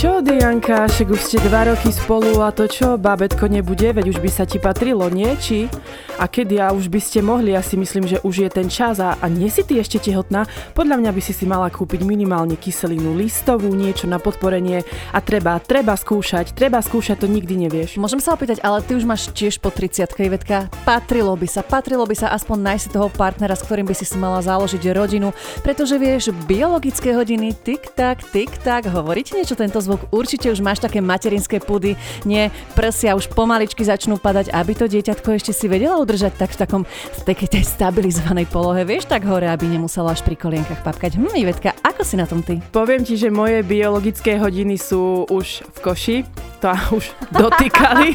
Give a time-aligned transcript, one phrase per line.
[0.00, 4.24] čo, Dianka, však už ste dva roky spolu a to čo, bábetko nebude, veď už
[4.24, 5.28] by sa ti patrilo, nie?
[5.36, 5.68] Či?
[6.16, 8.96] A kedy a už by ste mohli, ja si myslím, že už je ten čas
[8.96, 12.56] a, a nie si ty ešte tehotná, podľa mňa by si si mala kúpiť minimálne
[12.56, 18.00] kyselinu listovú, niečo na podporenie a treba, treba skúšať, treba skúšať, to nikdy nevieš.
[18.00, 20.72] Môžem sa opýtať, ale ty už máš tiež po 30 Ivetka.
[20.88, 24.16] Patrilo by sa, patrilo by sa aspoň nájsť toho partnera, s ktorým by si si
[24.16, 30.06] mala založiť rodinu, pretože vieš, biologické hodiny tik-tak, tik-tak, hovorí ti niečo tento zvuk?
[30.14, 32.46] Určite už máš také materinské pudy, nie,
[32.78, 36.82] prsia už pomaličky začnú padať, aby to dieťatko ešte si vedela udržať tak v takom
[36.86, 41.18] v takej tej stabilizovanej polohe, vieš, tak hore, aby nemusela až pri kolienkach papkať.
[41.18, 42.62] Hm, Ivetka, ako si na tom ty?
[42.70, 46.16] Poviem ti, že moje biologické hodiny sú už v koši,
[46.62, 48.14] to už dotýkali.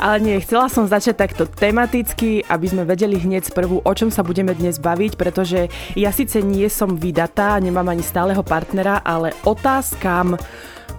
[0.00, 4.24] Ale nie, chcela som začať takto tematicky, aby sme vedeli hneď prvú, o čom sa
[4.24, 9.36] budeme dnes baviť, pretože ja síce nie som vydatá, nemám ani stáleho partnera, ale
[9.80, 10.36] otázkam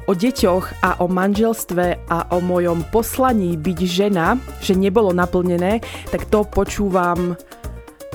[0.09, 6.25] o deťoch a o manželstve a o mojom poslaní byť žena, že nebolo naplnené, tak
[6.33, 7.37] to počúvam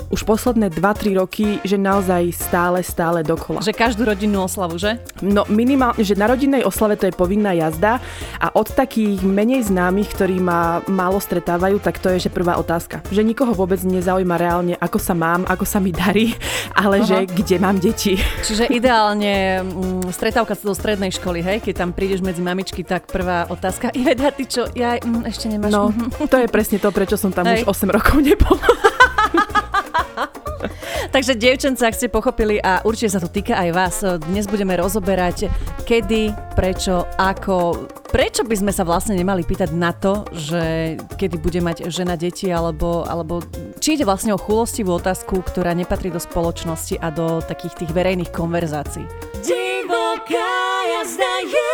[0.07, 3.59] už posledné 2-3 roky, že naozaj stále, stále dokola.
[3.59, 5.03] Že každú rodinnú oslavu, že?
[5.19, 7.99] No minimálne, že na rodinnej oslave to je povinná jazda
[8.39, 13.03] a od takých menej známych, ktorí ma málo stretávajú, tak to je, že prvá otázka.
[13.11, 16.31] Že nikoho vôbec nezaujíma reálne, ako sa mám, ako sa mi darí,
[16.71, 17.07] ale Aha.
[17.07, 18.15] že kde mám deti.
[18.47, 21.57] Čiže ideálne mm, stretávka do strednej školy, hej?
[21.59, 23.91] Keď tam prídeš medzi mamičky, tak prvá otázka.
[23.91, 24.71] Iveda, ty čo?
[24.71, 25.71] Ja mm, ešte nemáš.
[25.75, 25.91] No,
[26.31, 27.67] to je presne to, prečo som tam hej.
[27.67, 28.63] už 8 rokov nebola.
[31.15, 33.95] Takže dievčence, ak ste pochopili a určite sa to týka aj vás,
[34.27, 35.47] dnes budeme rozoberať
[35.87, 41.61] kedy, prečo, ako, prečo by sme sa vlastne nemali pýtať na to, že kedy bude
[41.63, 43.39] mať žena deti, alebo, alebo
[43.79, 48.33] či ide vlastne o chulostivú otázku, ktorá nepatrí do spoločnosti a do takých tých verejných
[48.33, 49.05] konverzácií.
[49.45, 50.51] Divoká
[50.97, 51.67] jazda je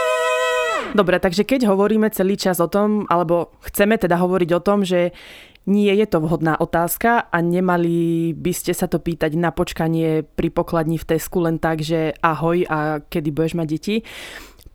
[0.94, 5.10] Dobre, takže keď hovoríme celý čas o tom, alebo chceme teda hovoriť o tom, že
[5.64, 10.52] nie je to vhodná otázka a nemali by ste sa to pýtať na počkanie pri
[10.52, 13.96] pokladni v Tesku len tak, že ahoj a kedy budeš mať deti,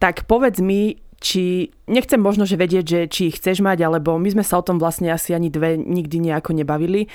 [0.00, 4.30] tak povedz mi, či nechcem možno, že vedieť, že či ich chceš mať, alebo my
[4.32, 7.10] sme sa o tom vlastne asi ani dve nikdy nejako nebavili,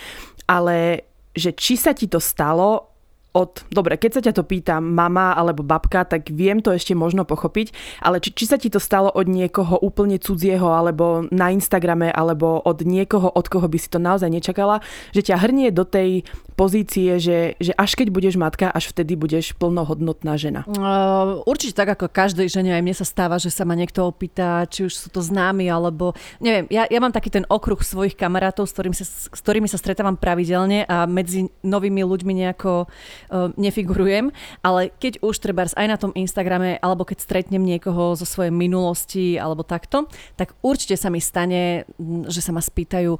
[0.45, 2.92] ale že či sa ti to stalo
[3.33, 7.25] od, dobre, keď sa ťa to pýta mama alebo babka, tak viem to ešte možno
[7.25, 7.73] pochopiť,
[8.05, 12.61] ale či, či sa ti to stalo od niekoho úplne cudzieho, alebo na Instagrame, alebo
[12.61, 14.85] od niekoho, od koho by si to naozaj nečakala,
[15.17, 16.21] že ťa hrnie do tej
[16.53, 20.61] pozície, že, že až keď budeš matka, až vtedy budeš plnohodnotná žena?
[20.69, 24.65] Uh, určite tak ako každej žene, aj mne sa stáva, že sa ma niekto opýta,
[24.69, 28.69] či už sú to známi, alebo neviem, ja, ja mám taký ten okruh svojich kamarátov,
[28.69, 34.29] s ktorými sa, s ktorými sa stretávam pravidelne a medzi novými ľuďmi nejako uh, nefigurujem,
[34.61, 39.39] ale keď už treba aj na tom Instagrame, alebo keď stretnem niekoho zo svojej minulosti,
[39.39, 41.87] alebo takto, tak určite sa mi stane,
[42.27, 43.15] že sa ma spýtajú,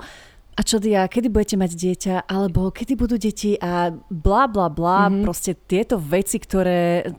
[0.53, 5.09] a čo dia, kedy budete mať dieťa, alebo kedy budú deti a bla bla bla,
[5.09, 5.23] mm-hmm.
[5.25, 7.09] proste tieto veci, ktoré...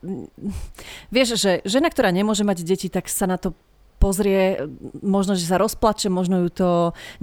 [1.11, 3.59] Vieš, že žena, ktorá nemôže mať deti, tak sa na to
[4.05, 4.61] pozrie,
[5.01, 6.71] možno, že sa rozplače, možno ju to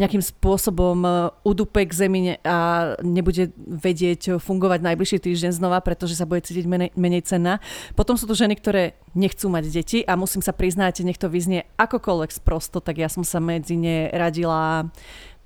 [0.01, 1.09] nejakým spôsobom e,
[1.45, 2.57] udupe k zemi a
[3.05, 7.61] nebude vedieť fungovať najbližší týždeň znova, pretože sa bude cítiť menej, menej cenná.
[7.93, 11.69] Potom sú tu ženy, ktoré nechcú mať deti a musím sa priznať, nech to vyznie
[11.77, 14.89] akokoľvek sprosto, tak ja som sa medzi ne radila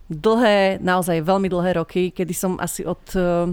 [0.10, 3.50] dlhé, naozaj veľmi dlhé roky, kedy som asi od eh,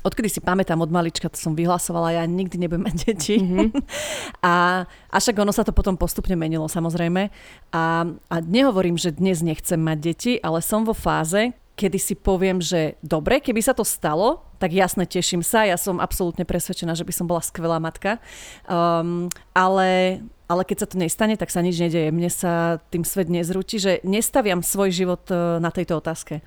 [0.00, 3.36] odkedy si pamätám od malička, to som vyhlasovala, ja nikdy nebudem mať deti.
[3.36, 3.68] Mm-hmm.
[4.50, 7.28] a, a však ono sa to potom postupne menilo samozrejme.
[7.72, 12.60] A, a nehovorím, že dnes nechcem mať deti, ale som vo fáze, kedy si poviem,
[12.60, 15.64] že dobre, keby sa to stalo, tak jasne teším sa.
[15.64, 18.20] Ja som absolútne presvedčená, že by som bola skvelá matka.
[18.68, 20.20] Um, ale
[20.50, 22.10] ale keď sa to nestane, tak sa nič nedeje.
[22.10, 26.42] Mne sa tým svet nezrúti, že nestaviam svoj život e, na tejto otázke.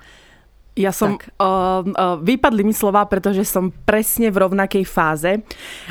[0.74, 5.38] Ja som, uh, uh, vypadli mi slova, pretože som presne v rovnakej fáze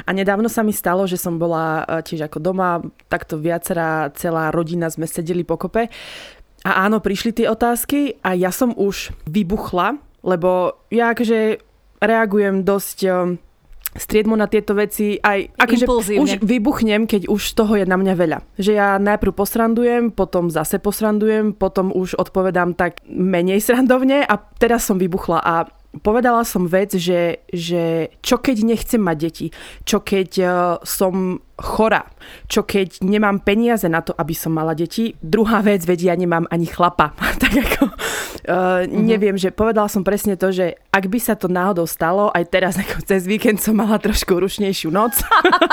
[0.04, 4.51] a nedávno sa mi stalo, že som bola uh, tiež ako doma, takto viacerá celá
[4.51, 5.88] rodina sme sedeli pokope
[6.68, 11.63] a áno, prišli tie otázky a ja som už vybuchla, lebo ja akože
[12.04, 13.39] reagujem dosť uh,
[13.94, 15.86] striedmo na tieto veci aj akože
[16.18, 18.40] už vybuchnem, keď už toho je na mňa veľa.
[18.57, 24.90] Že ja najprv posrandujem, potom zase posrandujem, potom už odpovedám tak menej srandovne a teraz
[24.90, 25.69] som vybuchla a
[26.01, 29.48] povedala som vec, že, že čo keď nechcem mať deti,
[29.86, 30.51] čo keď uh,
[30.81, 32.10] som chora,
[32.50, 35.13] čo keď nemám peniaze na to, aby som mala deti.
[35.22, 37.13] Druhá vec, veď ja nemám ani chlapa.
[37.44, 37.94] tak ako,
[38.50, 42.50] uh, neviem, že povedala som presne to, že ak by sa to náhodou stalo, aj
[42.50, 45.22] teraz ako cez víkend som mala trošku rušnejšiu noc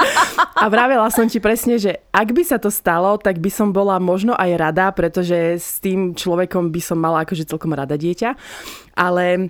[0.62, 3.96] a vravela som ti presne, že ak by sa to stalo, tak by som bola
[3.96, 8.36] možno aj rada, pretože s tým človekom by som mala akože celkom rada dieťa.
[9.00, 9.48] Ale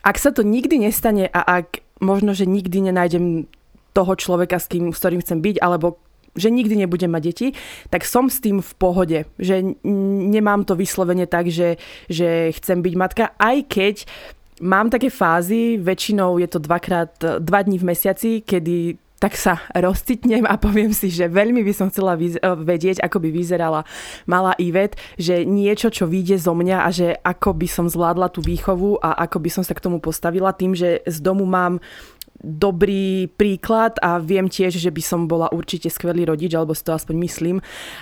[0.00, 3.44] ak sa to nikdy nestane a ak možno, že nikdy nenájdem
[3.92, 5.98] toho človeka, s, kým, s ktorým chcem byť, alebo
[6.38, 7.48] že nikdy nebudem mať deti,
[7.90, 9.18] tak som s tým v pohode.
[9.34, 9.82] Že
[10.30, 11.74] nemám to vyslovene tak, že,
[12.06, 13.96] že chcem byť matka, aj keď
[14.60, 20.48] Mám také fázy, väčšinou je to dvakrát, dva dní v mesiaci, kedy tak sa rozcitnem
[20.48, 22.16] a poviem si, že veľmi by som chcela
[22.56, 23.84] vedieť, ako by vyzerala
[24.24, 28.40] malá Ivet, že niečo, čo vyjde zo mňa a že ako by som zvládla tú
[28.40, 31.84] výchovu a ako by som sa k tomu postavila tým, že z domu mám
[32.40, 36.96] dobrý príklad a viem tiež, že by som bola určite skvelý rodič, alebo si to
[36.96, 37.56] aspoň myslím,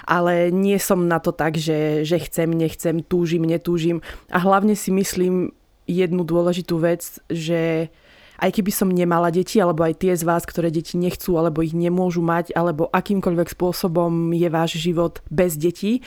[0.06, 3.98] ale nie som na to tak, že, že chcem, nechcem, túžim, netúžim.
[4.30, 5.50] A hlavne si myslím,
[5.90, 7.90] jednu dôležitú vec, že
[8.38, 11.74] aj keby som nemala deti, alebo aj tie z vás, ktoré deti nechcú, alebo ich
[11.74, 16.06] nemôžu mať, alebo akýmkoľvek spôsobom je váš život bez detí,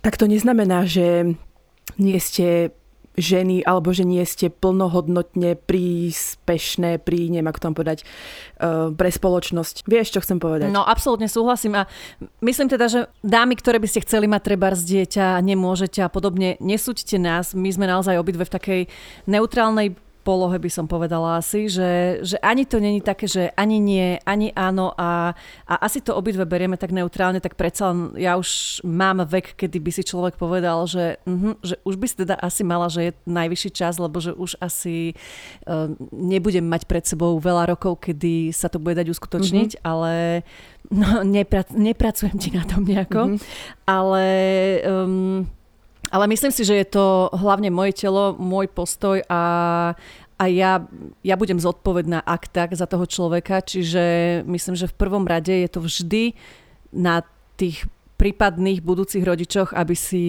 [0.00, 1.34] tak to neznamená, že
[1.98, 2.70] nie ste
[3.18, 9.90] ženy, alebo že nie ste plnohodnotne príspešné, pri, neviem ako tam povedať, uh, pre spoločnosť.
[9.90, 10.70] Vieš, čo chcem povedať?
[10.70, 11.90] No, absolútne súhlasím a
[12.40, 16.54] myslím teda, že dámy, ktoré by ste chceli mať treba z dieťa, nemôžete a podobne,
[16.62, 17.52] nesúďte nás.
[17.52, 18.80] My sme naozaj obidve v takej
[19.26, 24.20] neutrálnej polohe by som povedala asi, že, že ani to není také, že ani nie,
[24.28, 25.32] ani áno a,
[25.64, 29.88] a asi to obidve berieme tak neutrálne, tak predsa ja už mám vek, kedy by
[29.88, 33.70] si človek povedal, že, uh, že už by si teda asi mala, že je najvyšší
[33.72, 35.16] čas, lebo že už asi
[35.64, 39.88] uh, nebudem mať pred sebou veľa rokov, kedy sa to bude dať uskutočniť, uh-huh.
[39.88, 40.12] ale
[40.92, 43.40] no, nepra- nepracujem ti na tom nejako, uh-huh.
[43.88, 44.24] ale
[44.84, 45.48] um,
[46.08, 49.42] ale myslím si, že je to hlavne moje telo, môj postoj a,
[50.40, 50.84] a ja,
[51.20, 54.04] ja budem zodpovedná ak tak za toho človeka, čiže
[54.48, 56.32] myslím, že v prvom rade je to vždy
[56.92, 57.24] na
[57.58, 57.84] tých
[58.18, 60.26] prípadných budúcich rodičoch, aby si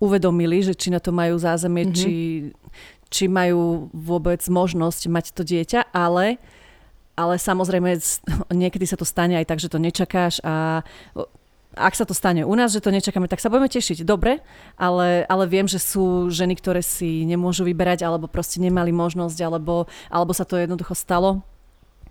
[0.00, 2.00] uvedomili, že či na to majú zázemie, mm-hmm.
[2.00, 2.14] či,
[3.12, 6.40] či majú vôbec možnosť mať to dieťa, ale
[7.20, 8.00] ale samozrejme
[8.64, 10.80] niekedy sa to stane aj tak, že to nečakáš a
[11.78, 14.02] ak sa to stane u nás, že to nečakáme, tak sa budeme tešiť.
[14.02, 14.42] Dobre,
[14.74, 19.86] ale, ale viem, že sú ženy, ktoré si nemôžu vyberať, alebo proste nemali možnosť, alebo,
[20.10, 21.46] alebo sa to jednoducho stalo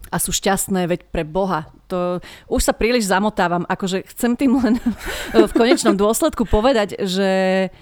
[0.10, 1.70] a sú šťastné, veď pre Boha.
[1.92, 4.80] To už sa príliš zamotávam, akože chcem tým len
[5.50, 7.34] v konečnom dôsledku povedať, že,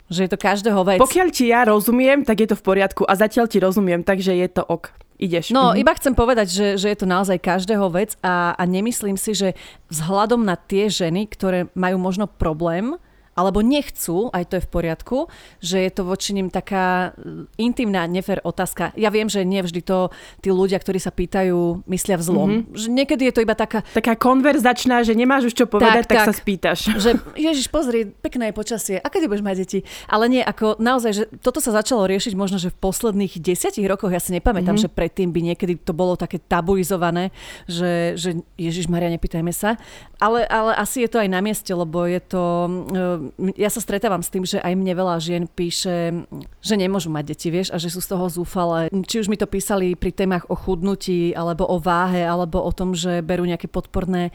[0.10, 1.00] že je to každého vec.
[1.00, 4.50] Pokiaľ ti ja rozumiem, tak je to v poriadku a zatiaľ ti rozumiem, takže je
[4.50, 5.52] to ok ideš.
[5.52, 5.82] No, mhm.
[5.82, 9.58] iba chcem povedať, že, že je to naozaj každého vec a, a nemyslím si, že
[9.90, 12.96] vzhľadom na tie ženy, ktoré majú možno problém,
[13.38, 15.18] alebo nechcú, aj to je v poriadku,
[15.62, 18.98] že je to voči nim taká e, intimná, nefér otázka.
[18.98, 20.10] Ja viem, že nie vždy to
[20.42, 22.50] tí ľudia, ktorí sa pýtajú, myslia v zlom.
[22.50, 22.74] Mm-hmm.
[22.74, 23.86] Že niekedy je to iba taká...
[23.94, 26.80] Taká konverzačná, že nemáš už čo povedať, tak, tak, tak sa spýtaš.
[27.08, 29.80] Že Ježiš, pozri, pekné je počasie, a kedy budeš mať deti?
[30.10, 34.10] Ale nie, ako naozaj, že toto sa začalo riešiť možno, že v posledných desiatich rokoch,
[34.10, 34.90] ja si nepamätám, mm-hmm.
[34.90, 37.30] že predtým by niekedy to bolo také tabuizované,
[37.70, 39.78] že, že Ježiš Maria, nepýtajme sa.
[40.18, 44.24] Ale, ale asi je to aj na mieste, lebo je to e, ja sa stretávam
[44.24, 46.26] s tým, že aj mne veľa žien píše,
[46.64, 48.88] že nemôžu mať deti, vieš, a že sú z toho zúfale.
[48.92, 52.94] Či už mi to písali pri témach o chudnutí, alebo o váhe, alebo o tom,
[52.94, 54.32] že berú nejaké podporné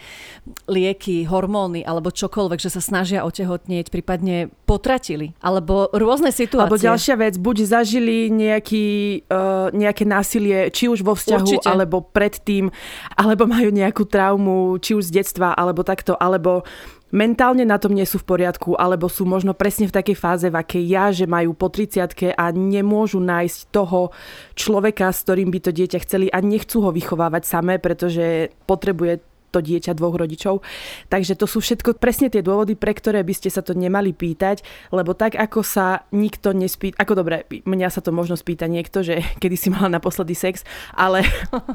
[0.69, 6.69] lieky, hormóny, alebo čokoľvek, že sa snažia otehotnieť, prípadne potratili, alebo rôzne situácie.
[6.69, 8.87] Alebo ďalšia vec, buď zažili nejaký,
[9.29, 11.69] uh, nejaké násilie, či už vo vzťahu, Určite.
[11.69, 12.73] alebo predtým,
[13.17, 16.65] alebo majú nejakú traumu, či už z detstva, alebo takto, alebo
[17.13, 20.57] mentálne na tom nie sú v poriadku, alebo sú možno presne v takej fáze, v
[20.59, 24.11] akej ja, že majú po 30 a nemôžu nájsť toho
[24.57, 29.61] človeka, s ktorým by to dieťa chceli a nechcú ho vychovávať samé, pretože potrebuje to
[29.61, 30.65] dieťa dvoch rodičov.
[31.13, 34.65] Takže to sú všetko presne tie dôvody, pre ktoré by ste sa to nemali pýtať,
[34.91, 39.21] lebo tak ako sa nikto nespýta, ako dobre, mňa sa to možno spýta niekto, že
[39.43, 40.65] kedy si mala naposledy sex,
[40.97, 41.23] ale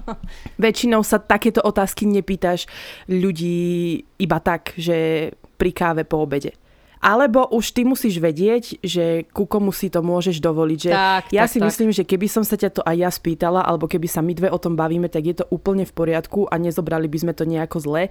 [0.64, 2.66] väčšinou sa takéto otázky nepýtaš
[3.06, 6.67] ľudí iba tak, že pri káve po obede.
[6.98, 10.80] Alebo už ty musíš vedieť, že ku komu si to môžeš dovoliť.
[10.88, 11.68] Že Tak, ja tak, si tak.
[11.70, 14.50] myslím, že keby som sa ťa to aj ja spýtala, alebo keby sa my dve
[14.50, 17.78] o tom bavíme, tak je to úplne v poriadku a nezobrali by sme to nejako
[17.80, 18.04] zle.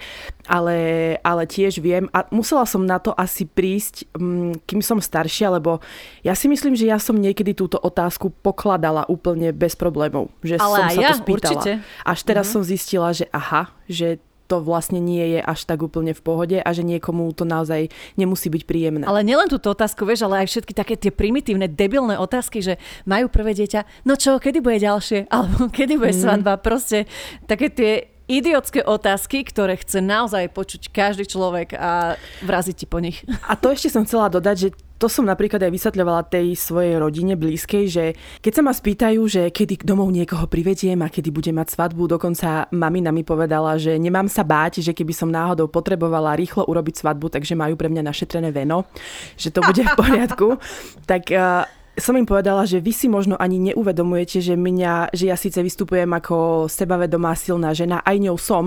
[0.47, 0.76] Ale,
[1.21, 5.83] ale tiež viem, a musela som na to asi prísť, mm, kým som staršia, lebo
[6.23, 10.31] ja si myslím, že ja som niekedy túto otázku pokladala úplne bez problémov.
[10.47, 11.35] Že Ale som sa ja, to spýtala.
[11.35, 11.71] určite.
[12.07, 16.23] Až teraz som zistila, že aha, že to vlastne nie je až tak úplne v
[16.23, 19.05] pohode a že niekomu to naozaj nemusí byť príjemné.
[19.05, 23.26] Ale nielen túto otázku, vieš, ale aj všetky také tie primitívne, debilné otázky, že majú
[23.26, 25.26] prvé dieťa, no čo, kedy bude ďalšie?
[25.35, 26.57] Alebo kedy bude svadba?
[26.62, 27.11] Proste
[27.50, 27.93] také tie
[28.26, 33.23] idiotské otázky, ktoré chce naozaj počuť každý človek a vraziť ti po nich.
[33.47, 37.37] A to ešte som chcela dodať, že to som napríklad aj vysvetľovala tej svojej rodine
[37.37, 38.05] blízkej, že
[38.41, 42.69] keď sa ma spýtajú, že kedy domov niekoho privediem a kedy budem mať svadbu, dokonca
[42.73, 47.29] mamina mi povedala, že nemám sa báť, že keby som náhodou potrebovala rýchlo urobiť svadbu,
[47.29, 48.88] takže majú pre mňa našetrené veno,
[49.37, 50.57] že to bude v poriadku,
[51.05, 55.37] tak uh, som im povedala, že vy si možno ani neuvedomujete, že mňa, že ja
[55.37, 58.65] síce vystupujem ako sebavedomá silná žena, aj ňou som,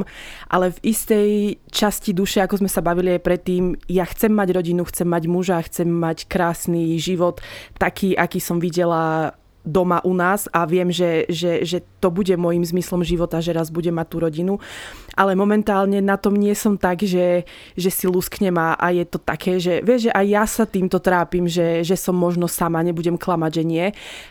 [0.50, 1.30] ale v istej
[1.70, 5.62] časti duše, ako sme sa bavili aj predtým, ja chcem mať rodinu, chcem mať muža,
[5.70, 7.40] chcem mať krásny život,
[7.78, 12.64] taký, aký som videla doma u nás a viem, že, že, že to bude môjim
[12.64, 14.54] zmyslom života, že raz budem mať tú rodinu.
[15.20, 17.44] Ale momentálne na tom nie som tak, že,
[17.76, 21.04] že si lusknem a, a je to také, že vieš, že aj ja sa týmto
[21.04, 23.88] trápim, že, že som možno sama, nebudem klamať, že nie.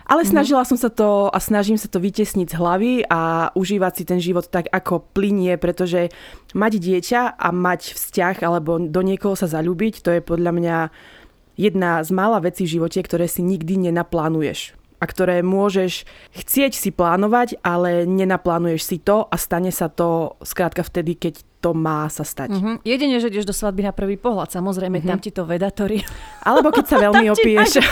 [0.09, 0.33] Ale mm-hmm.
[0.33, 4.17] snažila som sa to a snažím sa to vytesniť z hlavy a užívať si ten
[4.17, 6.09] život tak, ako plinie, pretože
[6.57, 10.77] mať dieťa a mať vzťah alebo do niekoho sa zalúbiť, to je podľa mňa
[11.61, 16.03] jedna z mála vecí v živote, ktoré si nikdy nenaplánuješ a ktoré môžeš
[16.35, 21.75] chcieť si plánovať, ale nenaplánuješ si to a stane sa to skrátka vtedy, keď to
[21.75, 22.55] má sa stať.
[22.55, 22.75] Mm-hmm.
[22.87, 25.11] Jedine, že ideš do svadby na prvý pohľad, samozrejme, mm-hmm.
[25.11, 25.99] tam ti to vedatori.
[26.49, 27.83] Alebo keď sa veľmi opieš.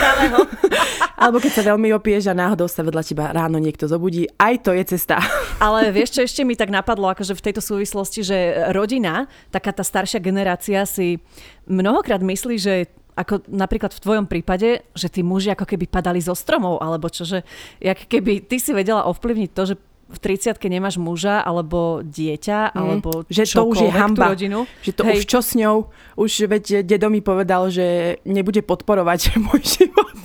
[1.19, 4.29] Alebo keď sa veľmi opieš a náhodou sa vedľa teba ráno niekto zobudí.
[4.39, 5.19] Aj to je cesta.
[5.63, 8.37] Ale vieš, čo ešte mi tak napadlo, akože v tejto súvislosti, že
[8.71, 11.19] rodina, taká tá staršia generácia si
[11.67, 12.87] mnohokrát myslí, že
[13.17, 17.25] ako napríklad v tvojom prípade, že tí muži ako keby padali zo stromov, alebo čo,
[17.25, 17.41] že
[17.79, 19.75] jak keby ty si vedela ovplyvniť to, že
[20.07, 24.31] v 30 nemáš muža alebo dieťa, alebo že to už je hamba.
[24.31, 24.63] rodinu.
[24.79, 25.11] Že to Hej.
[25.11, 25.75] už čo s ňou?
[26.15, 27.85] Už veď dedo mi povedal, že
[28.23, 30.15] nebude podporovať môj život.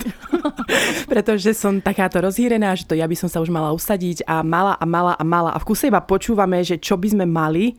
[1.11, 4.71] Pretože som takáto rozhýrená, že to ja by som sa už mala usadiť a mala
[4.73, 5.51] a mala a mala.
[5.51, 7.75] A v kuse iba počúvame, že čo by sme mali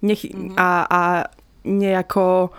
[0.00, 0.54] nech, Mhm.
[0.54, 1.00] a, a
[1.64, 2.50] nejako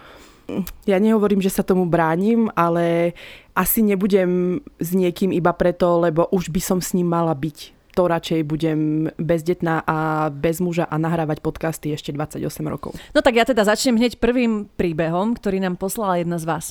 [0.85, 3.17] ja nehovorím, že sa tomu bránim, ale
[3.57, 7.74] asi nebudem s niekým iba preto, lebo už by som s ním mala byť.
[7.95, 12.91] To radšej budem bezdetná a bez muža a nahrávať podcasty ešte 28 rokov.
[13.15, 16.65] No tak ja teda začnem hneď prvým príbehom, ktorý nám poslala jedna z vás.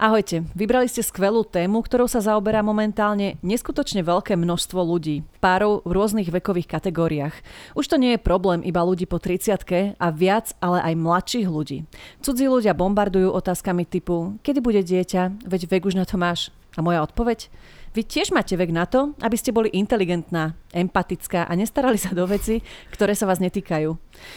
[0.00, 5.92] Ahojte, vybrali ste skvelú tému, ktorou sa zaoberá momentálne neskutočne veľké množstvo ľudí, párov v
[5.92, 7.36] rôznych vekových kategóriách.
[7.76, 11.84] Už to nie je problém iba ľudí po 30 a viac, ale aj mladších ľudí.
[12.24, 16.48] Cudzí ľudia bombardujú otázkami typu, kedy bude dieťa, veď vek už na to máš.
[16.78, 17.50] A moja odpoveď?
[17.90, 22.22] Vy tiež máte vek na to, aby ste boli inteligentná, empatická a nestarali sa do
[22.22, 22.62] veci,
[22.94, 23.90] ktoré sa vás netýkajú.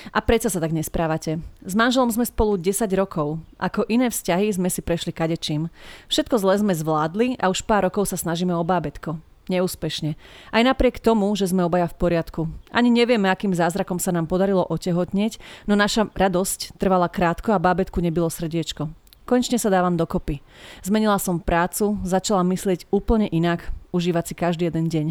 [0.10, 1.38] A prečo sa tak nesprávate?
[1.62, 3.38] S manželom sme spolu 10 rokov.
[3.62, 5.70] Ako iné vzťahy sme si prešli kadečím.
[6.10, 9.22] Všetko zle sme zvládli a už pár rokov sa snažíme o bábetko.
[9.54, 10.18] Neúspešne.
[10.50, 12.50] Aj napriek tomu, že sme obaja v poriadku.
[12.74, 15.38] Ani nevieme, akým zázrakom sa nám podarilo otehotnieť,
[15.70, 19.03] no naša radosť trvala krátko a bábetku nebylo srdiečko.
[19.24, 20.44] Konečne sa dávam dokopy.
[20.84, 25.08] Zmenila som prácu, začala myslieť úplne inak, užívať si každý jeden deň.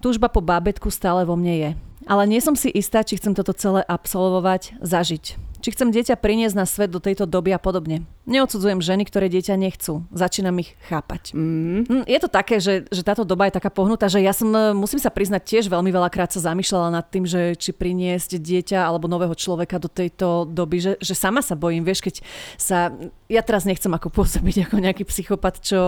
[0.00, 1.70] Túžba po bábetku stále vo mne je.
[2.08, 5.50] Ale nie som si istá, či chcem toto celé absolvovať, zažiť.
[5.60, 8.08] Či chcem dieťa priniesť na svet do tejto doby a podobne.
[8.24, 10.08] Neodsudzujem ženy, ktoré dieťa nechcú.
[10.08, 11.36] Začínam ich chápať.
[11.36, 12.08] Mm.
[12.08, 14.96] Je to také, že, že táto doba je taká pohnutá, že ja som, e, musím
[14.96, 19.36] sa priznať, tiež veľmi veľakrát sa zamýšľala nad tým, že či priniesť dieťa alebo nového
[19.36, 22.14] človeka do tejto doby, že, že sama sa bojím, vieš, keď
[22.56, 22.88] sa,
[23.30, 25.80] ja teraz nechcem ako pôsobiť ako nejaký psychopat, čo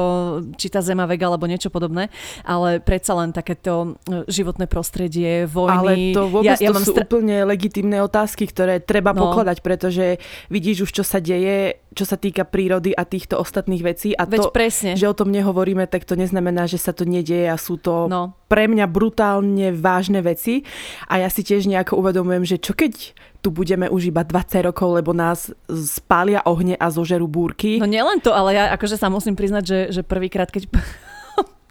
[0.55, 2.07] číta Zemavek alebo niečo podobné,
[2.47, 5.75] ale predsa len takéto e, životné prostredie, vojny.
[5.75, 9.29] Ale to vôbec ja, ja to mám sú úplne legitimné otázky, ktoré treba No.
[9.29, 14.13] pokladať, pretože vidíš už, čo sa deje, čo sa týka prírody a týchto ostatných vecí.
[14.13, 14.93] A Veď to, presne.
[14.97, 18.35] že o tom nehovoríme, tak to neznamená, že sa to nedieje a sú to No.
[18.49, 20.65] pre mňa brutálne vážne veci.
[21.07, 24.89] A ja si tiež nejako uvedomujem, že čo keď tu budeme už iba 20 rokov,
[24.95, 27.83] lebo nás spália ohne a zožerú búrky.
[27.83, 30.71] No nielen to, ale ja akože sa musím priznať, že, že prvýkrát, keď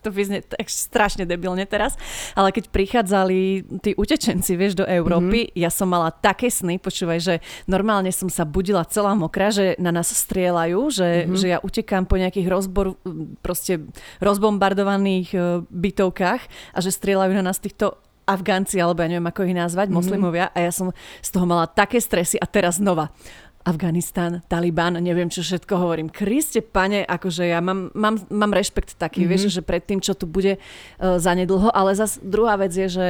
[0.02, 1.96] to vyznie tak strašne debilne teraz,
[2.34, 3.40] ale keď prichádzali
[3.80, 5.62] tí utečenci, vieš, do Európy, mm-hmm.
[5.62, 7.36] ja som mala také sny, počúvaj, že
[7.70, 11.38] normálne som sa budila celá mokrá, že na nás strieľajú, že, mm-hmm.
[11.38, 12.98] že ja utekám po nejakých rozbor,
[13.46, 13.86] proste
[14.20, 15.40] rozbombardovaných e,
[15.70, 16.42] bytovkách
[16.74, 19.98] a že strieľajú na nás týchto Afgánci, alebo ja neviem, ako ich nazvať, mm-hmm.
[19.98, 23.14] moslimovia a ja som z toho mala také stresy a teraz znova.
[23.62, 26.10] Afganistan, Taliban, neviem čo všetko hovorím.
[26.10, 29.32] Kriste, pane, akože ja mám, mám, mám rešpekt taký, mm-hmm.
[29.32, 33.08] vieš, že pred tým, čo tu bude uh, zanedlho, ale zas druhá vec je, že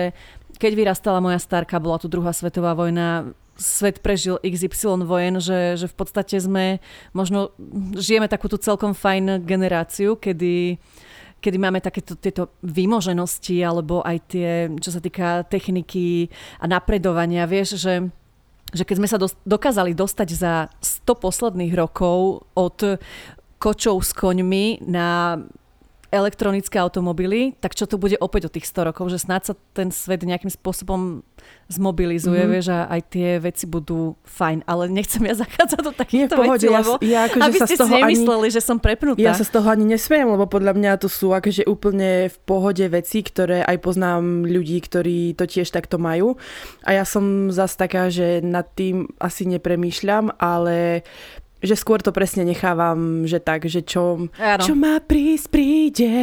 [0.60, 5.88] keď vyrastala moja starka, bola tu druhá svetová vojna, svet prežil XY vojen, že, že
[5.88, 6.81] v podstate sme,
[7.13, 7.53] možno
[7.96, 10.81] žijeme takúto celkom fajn generáciu, kedy
[11.41, 16.29] kedy máme takéto tieto výmoženosti alebo aj tie, čo sa týka techniky
[16.62, 18.13] a napredovania, vieš, že
[18.71, 22.99] že keď sme sa dos- dokázali dostať za 100 posledných rokov od
[23.61, 25.37] kočov s koňmi na
[26.11, 29.95] elektronické automobily, tak čo tu bude opäť o tých 100 rokov, že snáď sa ten
[29.95, 31.23] svet nejakým spôsobom
[31.71, 32.53] zmobilizuje, mm-hmm.
[32.53, 34.67] vieš, a aj tie veci budú fajn.
[34.67, 37.89] Ale nechcem ja zachádzať do takýchto vecí, ja, lebo ja, akože aby sa ste si
[37.89, 39.23] nemysleli, ani, že som prepnutá.
[39.23, 42.83] Ja sa z toho ani nesmiem, lebo podľa mňa to sú akože úplne v pohode
[42.91, 46.35] veci, ktoré aj poznám ľudí, ktorí to tiež takto majú.
[46.83, 51.07] A ja som zase taká, že nad tým asi nepremýšľam, ale
[51.61, 56.13] že skôr to presne nechávam, že tak, že čo, čo má prísť, príde.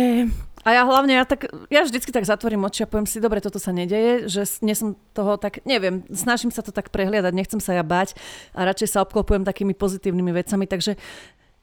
[0.66, 3.56] A ja hlavne, ja, tak, ja vždycky tak zatvorím oči a poviem si, dobre, toto
[3.56, 7.72] sa nedeje, že nie som toho tak, neviem, snažím sa to tak prehliadať, nechcem sa
[7.72, 8.12] ja bať
[8.52, 10.98] a radšej sa obklopujem takými pozitívnymi vecami, takže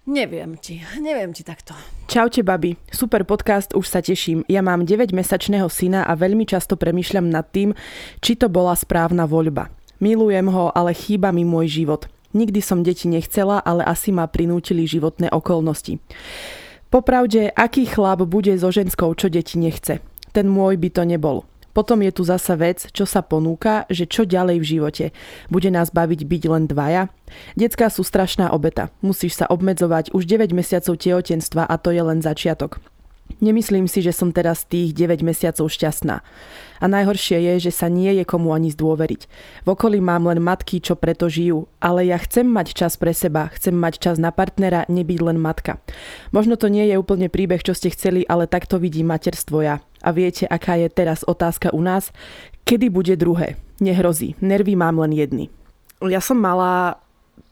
[0.05, 1.73] Neviem ti, neviem ti takto.
[2.05, 2.77] Čaute, babi.
[2.93, 4.45] Super podcast, už sa teším.
[4.45, 7.73] Ja mám 9-mesačného syna a veľmi často premyšľam nad tým,
[8.21, 9.73] či to bola správna voľba.
[9.97, 12.05] Milujem ho, ale chýba mi môj život.
[12.35, 16.03] Nikdy som deti nechcela, ale asi ma prinútili životné okolnosti.
[16.91, 20.03] Popravde, aký chlap bude so ženskou, čo deti nechce?
[20.35, 21.47] Ten môj by to nebol.
[21.75, 25.05] Potom je tu zasa vec, čo sa ponúka, že čo ďalej v živote.
[25.51, 27.11] Bude nás baviť byť len dvaja?
[27.59, 28.95] Detská sú strašná obeta.
[29.03, 32.79] Musíš sa obmedzovať už 9 mesiacov tehotenstva a to je len začiatok.
[33.45, 36.25] Nemyslím si, že som teraz tých 9 mesiacov šťastná.
[36.81, 39.21] A najhoršie je, že sa nie je komu ani zdôveriť.
[39.61, 43.53] V okolí mám len matky, čo preto žijú, ale ja chcem mať čas pre seba,
[43.53, 45.77] chcem mať čas na partnera, nebyť len matka.
[46.33, 49.77] Možno to nie je úplne príbeh, čo ste chceli, ale takto vidí materstvo ja.
[50.01, 52.09] A viete, aká je teraz otázka u nás?
[52.65, 53.61] Kedy bude druhé?
[53.77, 55.53] Nehrozí, nervy mám len jedny.
[56.01, 56.97] Ja som mala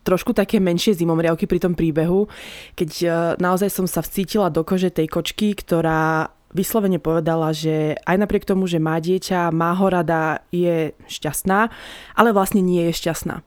[0.03, 2.27] trošku také menšie zimomriavky pri tom príbehu,
[2.75, 3.07] keď e,
[3.39, 8.69] naozaj som sa vcítila do kože tej kočky, ktorá vyslovene povedala, že aj napriek tomu,
[8.69, 11.73] že má dieťa, má ho rada, je šťastná,
[12.13, 13.41] ale vlastne nie je šťastná.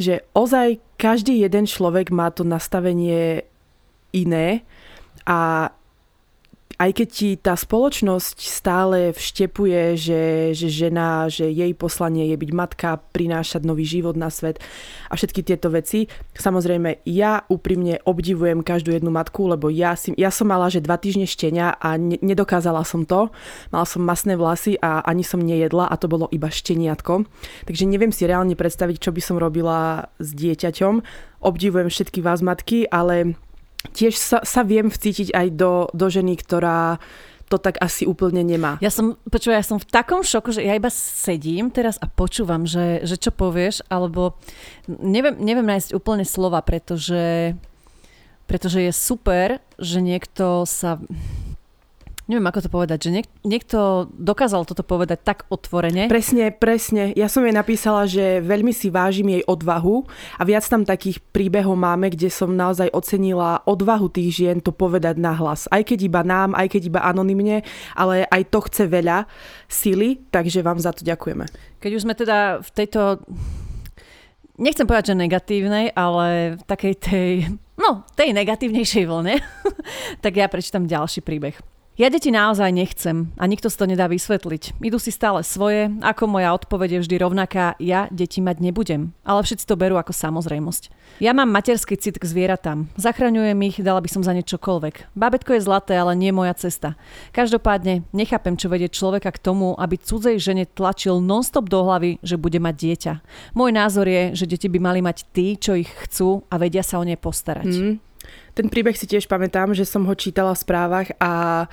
[0.00, 3.44] Že ozaj každý jeden človek má to nastavenie
[4.16, 4.64] iné
[5.28, 5.68] a
[6.76, 12.50] aj keď ti tá spoločnosť stále vštepuje, že, že žena, že jej poslanie je byť
[12.52, 14.60] matka, prinášať nový život na svet
[15.08, 20.28] a všetky tieto veci, samozrejme ja úprimne obdivujem každú jednu matku, lebo ja, si, ja
[20.28, 23.32] som mala, že dva týždne štenia a ne, nedokázala som to.
[23.72, 27.24] Mala som masné vlasy a ani som nejedla a to bolo iba šteniatko.
[27.64, 31.00] Takže neviem si reálne predstaviť, čo by som robila s dieťaťom.
[31.40, 33.38] Obdivujem všetky vás matky, ale
[33.90, 36.98] tiež sa, sa viem vcítiť aj do, do ženy, ktorá
[37.46, 38.74] to tak asi úplne nemá.
[38.82, 42.66] Ja som, počúva, ja som v takom šoku, že ja iba sedím teraz a počúvam,
[42.66, 44.34] že, že čo povieš, alebo
[44.90, 47.54] neviem, neviem nájsť úplne slova, pretože,
[48.50, 50.98] pretože je super, že niekto sa
[52.26, 56.10] neviem ako to povedať, že niek- niekto dokázal toto povedať tak otvorene.
[56.10, 57.14] Presne, presne.
[57.14, 60.02] Ja som jej napísala, že veľmi si vážim jej odvahu
[60.38, 65.22] a viac tam takých príbehov máme, kde som naozaj ocenila odvahu tých žien to povedať
[65.22, 65.70] na hlas.
[65.70, 67.62] Aj keď iba nám, aj keď iba anonymne,
[67.94, 69.30] ale aj to chce veľa
[69.70, 71.46] sily, takže vám za to ďakujeme.
[71.78, 73.22] Keď už sme teda v tejto
[74.58, 77.30] nechcem povedať, že negatívnej, ale v takej tej,
[77.78, 79.38] no, tej negatívnejšej vlne,
[80.24, 81.75] tak ja prečítam ďalší príbeh.
[81.96, 84.84] Ja deti naozaj nechcem a nikto si to nedá vysvetliť.
[84.84, 89.16] Idú si stále svoje, ako moja odpoveď je vždy rovnaká, ja deti mať nebudem.
[89.24, 90.92] Ale všetci to berú ako samozrejmosť.
[91.24, 92.92] Ja mám materský cit k zvieratám.
[93.00, 95.16] Zachraňujem ich, dala by som za ne čokoľvek.
[95.16, 97.00] Bábetko je zlaté, ale nie moja cesta.
[97.32, 102.36] Každopádne nechápem, čo vedie človeka k tomu, aby cudzej žene tlačil nonstop do hlavy, že
[102.36, 103.12] bude mať dieťa.
[103.56, 107.00] Môj názor je, že deti by mali mať tí, čo ich chcú a vedia sa
[107.00, 107.72] o ne postarať.
[107.72, 107.94] Mm.
[108.56, 111.64] Ten príbeh si tiež pamätám, že som ho čítala v správach a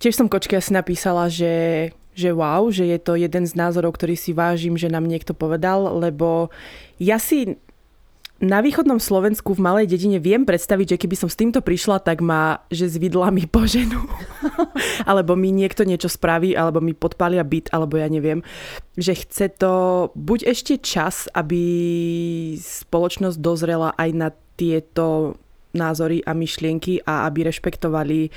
[0.00, 4.16] tiež som kočke asi napísala, že, že wow, že je to jeden z názorov, ktorý
[4.16, 6.48] si vážim, že nám niekto povedal, lebo
[6.96, 7.60] ja si
[8.40, 12.24] na východnom Slovensku v malej dedine viem predstaviť, že keby som s týmto prišla, tak
[12.24, 14.00] ma, že s vidlami poženú.
[15.10, 18.40] alebo mi niekto niečo spraví, alebo mi podpália byt, alebo ja neviem.
[18.96, 19.72] Že chce to
[20.16, 21.60] buď ešte čas, aby
[22.56, 25.36] spoločnosť dozrela aj na tieto
[25.76, 28.30] názory a myšlienky a aby rešpektovali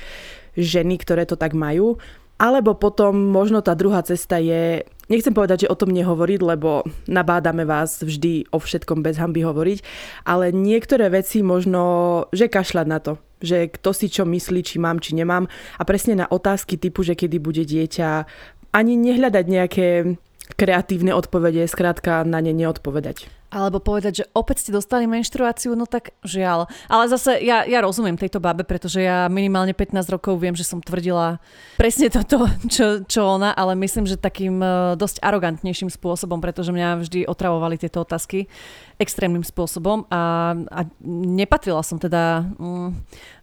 [0.54, 1.98] ženy, ktoré to tak majú.
[2.34, 7.62] Alebo potom možno tá druhá cesta je, nechcem povedať, že o tom nehovoriť, lebo nabádame
[7.62, 9.78] vás vždy o všetkom bez hamby hovoriť,
[10.26, 14.98] ale niektoré veci možno, že kašľať na to, že kto si čo myslí, či mám,
[14.98, 15.46] či nemám
[15.78, 18.26] a presne na otázky typu, že kedy bude dieťa,
[18.74, 20.18] ani nehľadať nejaké
[20.58, 23.30] kreatívne odpovede, skrátka na ne neodpovedať.
[23.54, 26.66] Alebo povedať, že opäť ste dostali menštruáciu, no tak žiaľ.
[26.90, 30.82] Ale zase ja, ja rozumiem tejto babe, pretože ja minimálne 15 rokov viem, že som
[30.82, 31.38] tvrdila
[31.78, 37.06] presne toto, čo, čo ona, ale myslím, že takým e, dosť arogantnejším spôsobom, pretože mňa
[37.06, 38.50] vždy otravovali tieto otázky
[38.98, 42.90] extrémnym spôsobom a, a nepatrila som teda mm,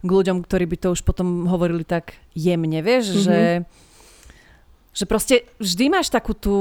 [0.04, 3.24] k ľuďom, ktorí by to už potom hovorili tak jemne, vieš, mm-hmm.
[3.24, 3.40] že
[4.92, 6.56] že proste vždy máš takú tú,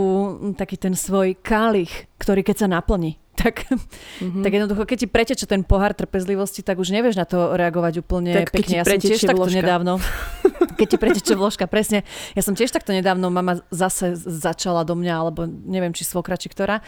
[0.55, 4.43] taký ten svoj kálich, ktorý keď sa naplní, tak, mm-hmm.
[4.45, 8.31] tak jednoducho, keď ti preteče ten pohár trpezlivosti, tak už nevieš na to reagovať úplne
[8.45, 8.81] tak pekne.
[8.81, 9.97] Ja som tiež takto nedávno,
[10.79, 12.05] keď ti preteče vložka, presne.
[12.37, 16.53] Ja som tiež takto nedávno, mama zase začala do mňa, alebo neviem, či svokra, či
[16.53, 16.85] ktorá,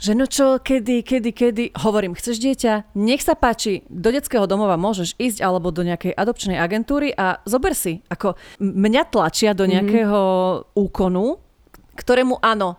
[0.00, 4.74] že no čo, kedy, kedy, kedy, hovorím, chceš dieťa, nech sa páči, do detského domova
[4.74, 9.70] môžeš ísť alebo do nejakej adopčnej agentúry a zober si, ako mňa tlačia do mhm.
[9.70, 10.76] nejakého mm-hmm.
[10.76, 11.38] úkonu,
[11.94, 12.74] ktorému áno,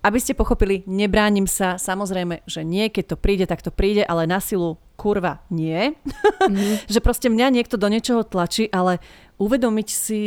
[0.00, 4.24] aby ste pochopili, nebránim sa, samozrejme, že nie, keď to príde, tak to príde, ale
[4.24, 5.92] na silu kurva nie.
[5.92, 6.88] Mm-hmm.
[6.92, 9.00] že proste mňa niekto do niečoho tlačí, ale
[9.36, 10.22] uvedomiť si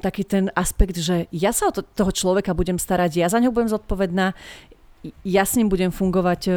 [0.00, 3.52] taký ten aspekt, že ja sa o to, toho človeka budem starať, ja za ňo
[3.52, 4.36] budem zodpovedná,
[5.24, 6.56] ja s ním budem fungovať uh,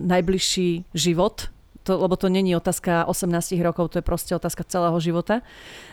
[0.00, 1.52] najbližší život,
[1.84, 5.44] to, lebo to není otázka 18 rokov, to je proste otázka celého života.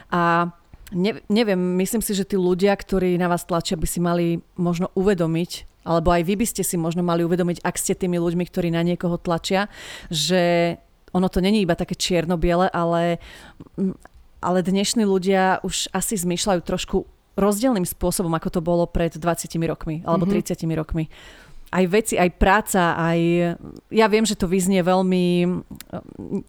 [0.08, 0.56] A
[0.92, 4.26] ne, neviem, myslím si, že tí ľudia, ktorí na vás tlačia, by si mali
[4.60, 8.44] možno uvedomiť, alebo aj vy by ste si možno mali uvedomiť, ak ste tými ľuďmi,
[8.46, 9.72] ktorí na niekoho tlačia,
[10.14, 10.76] že
[11.12, 13.20] ono to není iba také čierno-biele, ale,
[14.40, 17.04] ale dnešní ľudia už asi zmýšľajú trošku
[17.36, 20.68] rozdielným spôsobom, ako to bolo pred 20 rokmi alebo mm-hmm.
[20.68, 21.08] 30 rokmi
[21.72, 23.20] aj veci, aj práca, aj...
[23.96, 25.48] Ja viem, že to vyznie veľmi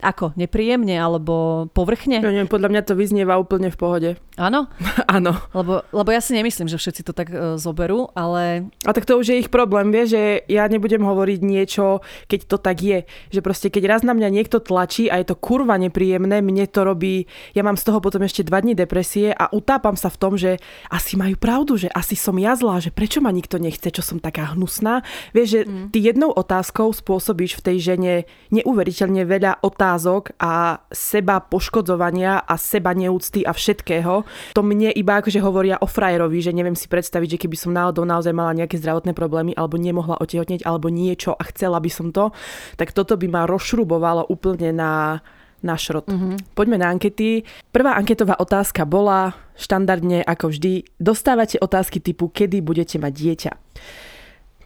[0.03, 2.19] ako, nepríjemne alebo povrchne.
[2.19, 4.11] Ja neviem, podľa mňa to vyznieva úplne v pohode.
[4.43, 4.67] Áno?
[5.07, 5.39] Áno.
[5.55, 8.67] Lebo, lebo ja si nemyslím, že všetci to tak uh, zoberú, ale...
[8.83, 12.57] A tak to už je ich problém, vie, že ja nebudem hovoriť niečo, keď to
[12.59, 12.99] tak je.
[13.31, 16.83] Že proste, keď raz na mňa niekto tlačí a je to kurva nepríjemné, mne to
[16.83, 17.31] robí...
[17.55, 20.59] Ja mám z toho potom ešte dva dní depresie a utápam sa v tom, že
[20.91, 24.19] asi majú pravdu, že asi som ja zlá, že prečo ma nikto nechce, čo som
[24.19, 25.87] taká hnusná Vieš, že mm.
[25.95, 28.15] ty jednou otázkou spôsobíš v tej žene
[28.51, 34.25] neuveriteľne veľa otázok a seba poškodzovania a seba neúcty a všetkého.
[34.55, 38.05] To mne iba akože hovoria o frajerovi, že neviem si predstaviť, že keby som náhodou
[38.05, 42.31] naozaj mala nejaké zdravotné problémy alebo nemohla otehotneť alebo niečo a chcela by som to,
[42.77, 45.23] tak toto by ma rozšrubovalo úplne na
[45.63, 46.11] na šrot.
[46.11, 46.59] Mm-hmm.
[46.59, 47.47] Poďme na ankety.
[47.71, 50.83] Prvá anketová otázka bola štandardne ako vždy.
[50.99, 53.53] Dostávate otázky typu, kedy budete mať dieťa.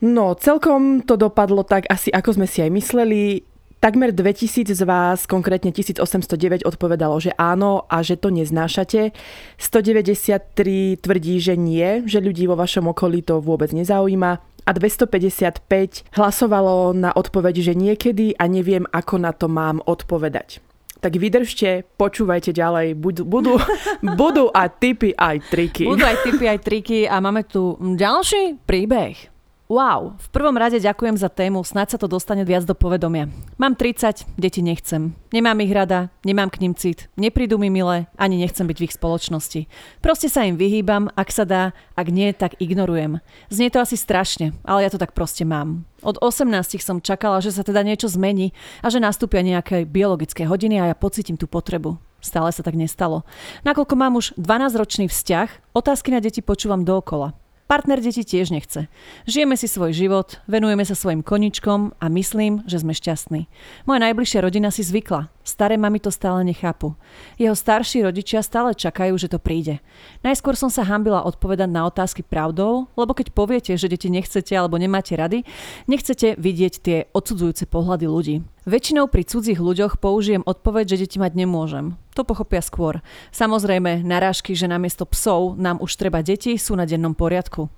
[0.09, 3.45] No, celkom to dopadlo tak asi, ako sme si aj mysleli.
[3.87, 9.15] Takmer 2000 z vás, konkrétne 1809, odpovedalo, že áno a že to neznášate.
[9.63, 14.43] 193 tvrdí, že nie, že ľudí vo vašom okolí to vôbec nezaujíma.
[14.67, 20.59] A 255 hlasovalo na odpoveď, že niekedy a neviem, ako na to mám odpovedať.
[20.99, 23.55] Tak vydržte, počúvajte ďalej, budú, budú,
[24.19, 25.87] budú aj tipy, aj triky.
[25.87, 29.36] Budú aj tipy, aj triky a máme tu ďalší príbeh.
[29.67, 33.27] Wow, v prvom rade ďakujem za tému, snáď sa to dostane viac do povedomia.
[33.59, 35.11] Mám 30, deti nechcem.
[35.35, 38.95] Nemám ich rada, nemám k ním cit, neprídu mi milé, ani nechcem byť v ich
[38.95, 39.67] spoločnosti.
[39.99, 43.19] Proste sa im vyhýbam, ak sa dá, ak nie, tak ignorujem.
[43.51, 45.83] Znie to asi strašne, ale ja to tak proste mám.
[46.07, 46.47] Od 18
[46.79, 48.55] som čakala, že sa teda niečo zmení
[48.87, 51.99] a že nastúpia nejaké biologické hodiny a ja pocítim tú potrebu.
[52.23, 53.27] Stále sa tak nestalo.
[53.67, 57.35] Nakoľko mám už 12-ročný vzťah, otázky na deti počúvam dookola.
[57.67, 58.87] Partner deti tiež nechce.
[59.27, 63.51] Žijeme si svoj život, venujeme sa svojim koničkom a myslím, že sme šťastní.
[63.91, 65.35] Moja najbližšia rodina si zvykla.
[65.43, 66.95] Staré mami to stále nechápu.
[67.35, 69.83] Jeho starší rodičia stále čakajú, že to príde.
[70.23, 74.79] Najskôr som sa hambila odpovedať na otázky pravdou, lebo keď poviete, že deti nechcete alebo
[74.79, 75.43] nemáte rady,
[75.91, 78.37] nechcete vidieť tie odsudzujúce pohľady ľudí.
[78.63, 81.99] Väčšinou pri cudzích ľuďoch použijem odpoveď, že deti mať nemôžem.
[82.17, 83.05] To pochopia skôr.
[83.29, 87.69] Samozrejme, narážky, že namiesto psov nám už treba deti, sú na dennom poriadku.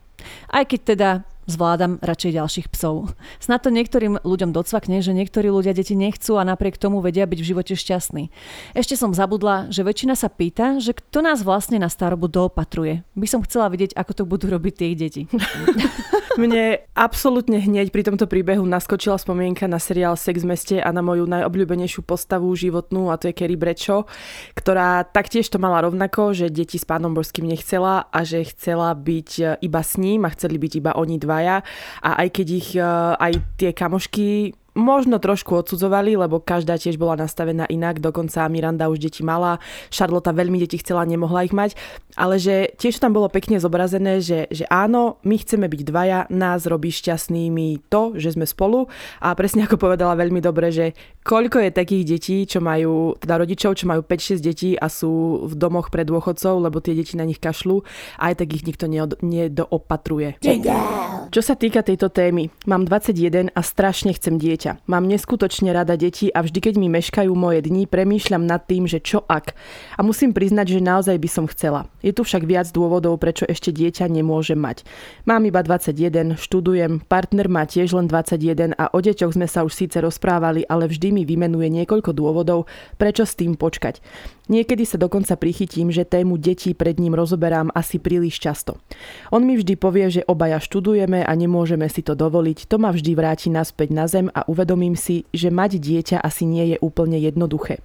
[0.46, 1.08] Aj keď teda
[1.48, 3.16] zvládam radšej ďalších psov.
[3.40, 7.38] Snad to niektorým ľuďom docvakne, že niektorí ľudia deti nechcú a napriek tomu vedia byť
[7.40, 8.28] v živote šťastní.
[8.76, 13.02] Ešte som zabudla, že väčšina sa pýta, že kto nás vlastne na starobu doopatruje.
[13.16, 15.22] By som chcela vidieť, ako to budú robiť tie deti.
[16.38, 21.02] Mne absolútne hneď pri tomto príbehu naskočila spomienka na seriál Sex v meste a na
[21.02, 24.06] moju najobľúbenejšiu postavu životnú a to je Kerry Brečo,
[24.54, 29.58] ktorá taktiež to mala rovnako, že deti s pánom Božským nechcela a že chcela byť
[29.58, 31.62] iba s ním a chceli byť iba oni dvaja
[32.02, 32.82] a aj keď ich eh,
[33.14, 39.02] aj tie kamošky možno trošku odsudzovali, lebo každá tiež bola nastavená inak, dokonca Miranda už
[39.02, 39.58] deti mala,
[39.90, 41.74] Charlotte veľmi deti chcela, nemohla ich mať,
[42.18, 46.66] ale že tiež tam bolo pekne zobrazené, že, že áno, my chceme byť dvaja, nás
[46.66, 48.90] robí šťastnými to, že sme spolu
[49.22, 53.78] a presne ako povedala veľmi dobre, že koľko je takých detí, čo majú, teda rodičov,
[53.78, 57.38] čo majú 5-6 detí a sú v domoch pre dôchodcov, lebo tie deti na nich
[57.38, 57.86] kašľú
[58.18, 58.90] a aj tak ich nikto
[59.22, 60.42] nedoopatruje.
[61.28, 64.88] Čo sa týka tejto témy, mám 21 a strašne chcem dieťa.
[64.88, 68.98] Mám neskutočne rada deti a vždy, keď mi meškajú moje dni, premýšľam nad tým, že
[69.04, 69.52] čo ak.
[69.94, 71.84] A musím priznať, že naozaj by som chcela.
[72.08, 74.88] Je tu však viac dôvodov, prečo ešte dieťa nemôže mať.
[75.28, 79.76] Mám iba 21, študujem, partner má tiež len 21 a o deťoch sme sa už
[79.76, 82.64] síce rozprávali, ale vždy mi vymenuje niekoľko dôvodov,
[82.96, 84.00] prečo s tým počkať.
[84.48, 88.80] Niekedy sa dokonca prichytím, že tému detí pred ním rozoberám asi príliš často.
[89.28, 93.12] On mi vždy povie, že obaja študujeme a nemôžeme si to dovoliť, to ma vždy
[93.12, 97.84] vráti naspäť na zem a uvedomím si, že mať dieťa asi nie je úplne jednoduché.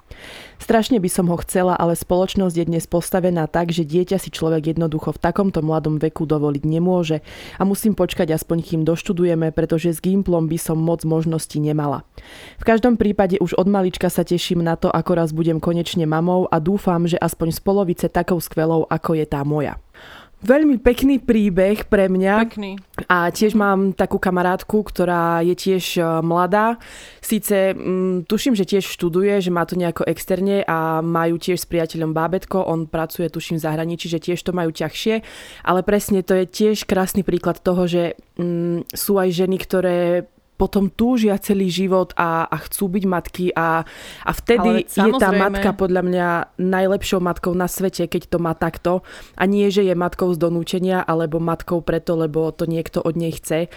[0.64, 4.72] Strašne by som ho chcela, ale spoločnosť je dnes postavená tak, že dieťa si človek
[4.72, 7.20] jednoducho v takomto mladom veku dovoliť nemôže
[7.60, 12.08] a musím počkať aspoň kým doštudujeme, pretože s Gimplom by som moc možností nemala.
[12.56, 16.48] V každom prípade už od malička sa teším na to, ako raz budem konečne mamou
[16.48, 19.76] a dúfam, že aspoň z polovice takou skvelou, ako je tá moja.
[20.44, 22.36] Veľmi pekný príbeh pre mňa.
[22.44, 22.76] Pekný.
[23.08, 26.76] A tiež mám takú kamarátku, ktorá je tiež e, mladá.
[27.24, 31.64] Sice m, mm, tuším, že tiež študuje, že má to nejako externe a majú tiež
[31.64, 32.60] s priateľom bábetko.
[32.60, 35.24] On pracuje tuším v zahraničí, že tiež to majú ťažšie.
[35.64, 40.28] Ale presne to je tiež krásny príklad toho, že m, mm, sú aj ženy, ktoré
[40.64, 43.84] potom túžia celý život a, a chcú byť matky a,
[44.24, 49.04] a vtedy je tá matka podľa mňa najlepšou matkou na svete, keď to má takto.
[49.36, 53.36] A nie, že je matkou z donúčenia alebo matkou preto, lebo to niekto od nej
[53.36, 53.68] chce.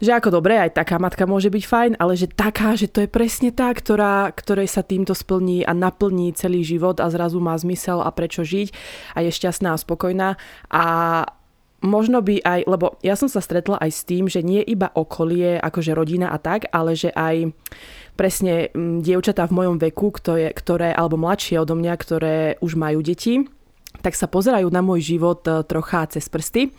[0.00, 3.08] Že ako dobre, aj taká matka môže byť fajn, ale že taká, že to je
[3.12, 8.00] presne tá, ktorá, ktorej sa týmto splní a naplní celý život a zrazu má zmysel
[8.00, 8.72] a prečo žiť
[9.12, 10.40] a je šťastná a spokojná.
[10.72, 10.84] A
[11.80, 15.56] možno by aj, lebo ja som sa stretla aj s tým, že nie iba okolie,
[15.60, 17.52] akože rodina a tak, ale že aj
[18.16, 23.00] presne mm, dievčatá v mojom veku, ktoré, ktoré alebo mladšie odo mňa, ktoré už majú
[23.00, 23.48] deti,
[23.98, 26.70] tak sa pozerajú na môj život e, trocha cez prsty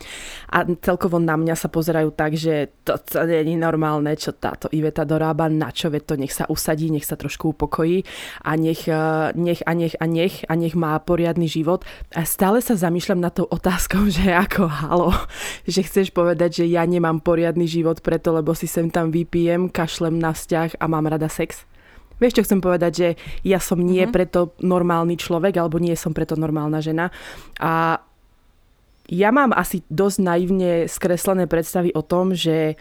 [0.48, 4.72] a celkovo na mňa sa pozerajú tak, že to, to nie je normálne, čo táto
[4.72, 8.02] Iveta dorába, na čo ve to, nech sa usadí, nech sa trošku upokojí
[8.42, 9.04] a nech, e,
[9.36, 11.84] nech a nech a nech a nech má poriadny život.
[12.16, 15.12] A stále sa zamýšľam na tou otázkou, že ako halo,
[15.68, 20.16] že chceš povedať, že ja nemám poriadny život preto, lebo si sem tam vypijem, kašlem
[20.16, 21.68] na vzťah a mám rada sex.
[22.22, 23.08] Vieš, čo chcem povedať, že
[23.42, 24.14] ja som nie mm-hmm.
[24.14, 27.10] preto normálny človek, alebo nie som preto normálna žena.
[27.58, 27.98] A
[29.10, 32.78] ja mám asi dosť naivne skreslené predstavy o tom, že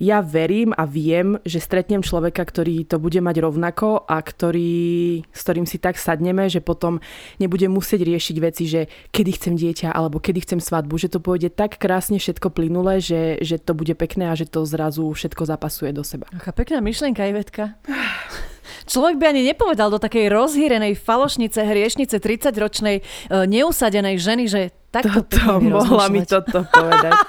[0.00, 5.40] ja verím a viem, že stretnem človeka, ktorý to bude mať rovnako a ktorý, s
[5.44, 7.04] ktorým si tak sadneme, že potom
[7.36, 11.52] nebudem musieť riešiť veci, že kedy chcem dieťa alebo kedy chcem svadbu, že to pôjde
[11.52, 15.92] tak krásne všetko plynule, že, že to bude pekné a že to zrazu všetko zapasuje
[15.92, 16.24] do seba.
[16.32, 17.76] Aká pekná myšlienka, Ivetka.
[18.90, 25.22] Človek by ani nepovedal do takej rozhýrenej falošnice, hriešnice 30-ročnej e, neusadenej ženy, že takto
[25.22, 27.14] toto mohla mi toto povedať.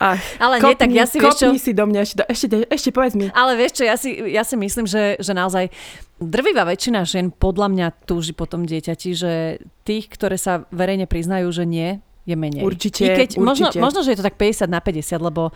[0.00, 1.52] Ach, ale kopni, nie, tak ja si vieš čo...
[1.60, 3.28] si do mňa, ešte, ešte, ešte povedz mi.
[3.36, 5.68] Ale vieš čo, ja si, ja si myslím, že, že naozaj
[6.16, 11.52] drvivá väčšina žien podľa mňa túži po tom dieťati, že tých, ktoré sa verejne priznajú,
[11.52, 12.62] že nie, je menej.
[12.64, 13.44] Určite, I keď, určite.
[13.44, 15.52] Možno, možno, že je to tak 50 na 50, lebo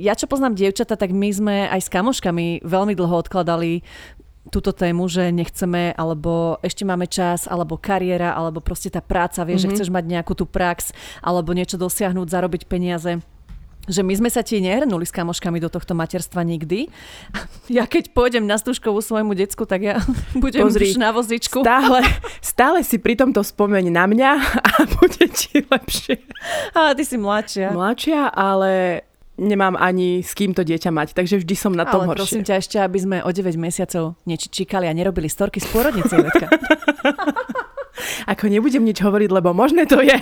[0.00, 3.84] ja čo poznám dievčata, tak my sme aj s kamoškami veľmi dlho odkladali
[4.48, 9.62] túto tému, že nechceme, alebo ešte máme čas, alebo kariéra, alebo proste tá práca, vieš,
[9.62, 9.62] mm-hmm.
[9.62, 9.76] že mhm.
[9.76, 13.20] chceš mať nejakú tú prax, alebo niečo dosiahnuť, zarobiť peniaze
[13.88, 16.86] že my sme sa ti nehrnuli s kamoškami do tohto materstva nikdy.
[17.68, 20.00] Ja keď pôjdem na stúškovú svojmu decku, tak ja
[20.44, 21.60] budem Pozri, na vozičku.
[21.60, 22.00] Stále,
[22.40, 24.30] stále si pri tomto spomeň na mňa
[24.68, 26.16] a bude ti lepšie.
[26.72, 27.76] A ty si mladšia.
[27.76, 29.04] Mladšia, ale
[29.38, 32.20] nemám ani s kým to dieťa mať, takže vždy som na tom Ale horšie.
[32.20, 36.18] prosím ťa ešte, aby sme o 9 mesiacov nečíkali a nerobili storky z pôrodnice,
[38.30, 40.14] Ako nebudem nič hovoriť, lebo možné to je.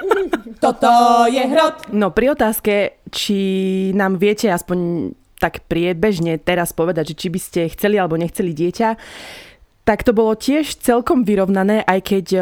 [0.64, 0.88] Toto
[1.28, 1.88] je hrot.
[1.92, 3.38] No pri otázke, či
[3.96, 8.88] nám viete aspoň tak priebežne teraz povedať, že či by ste chceli alebo nechceli dieťa,
[9.88, 12.40] tak to bolo tiež celkom vyrovnané, aj keď e,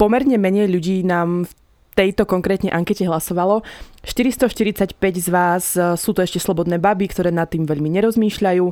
[0.00, 1.52] pomerne menej ľudí nám v
[1.94, 3.62] tejto konkrétne ankete hlasovalo.
[4.04, 8.66] 445 z vás e, sú to ešte slobodné baby, ktoré nad tým veľmi nerozmýšľajú.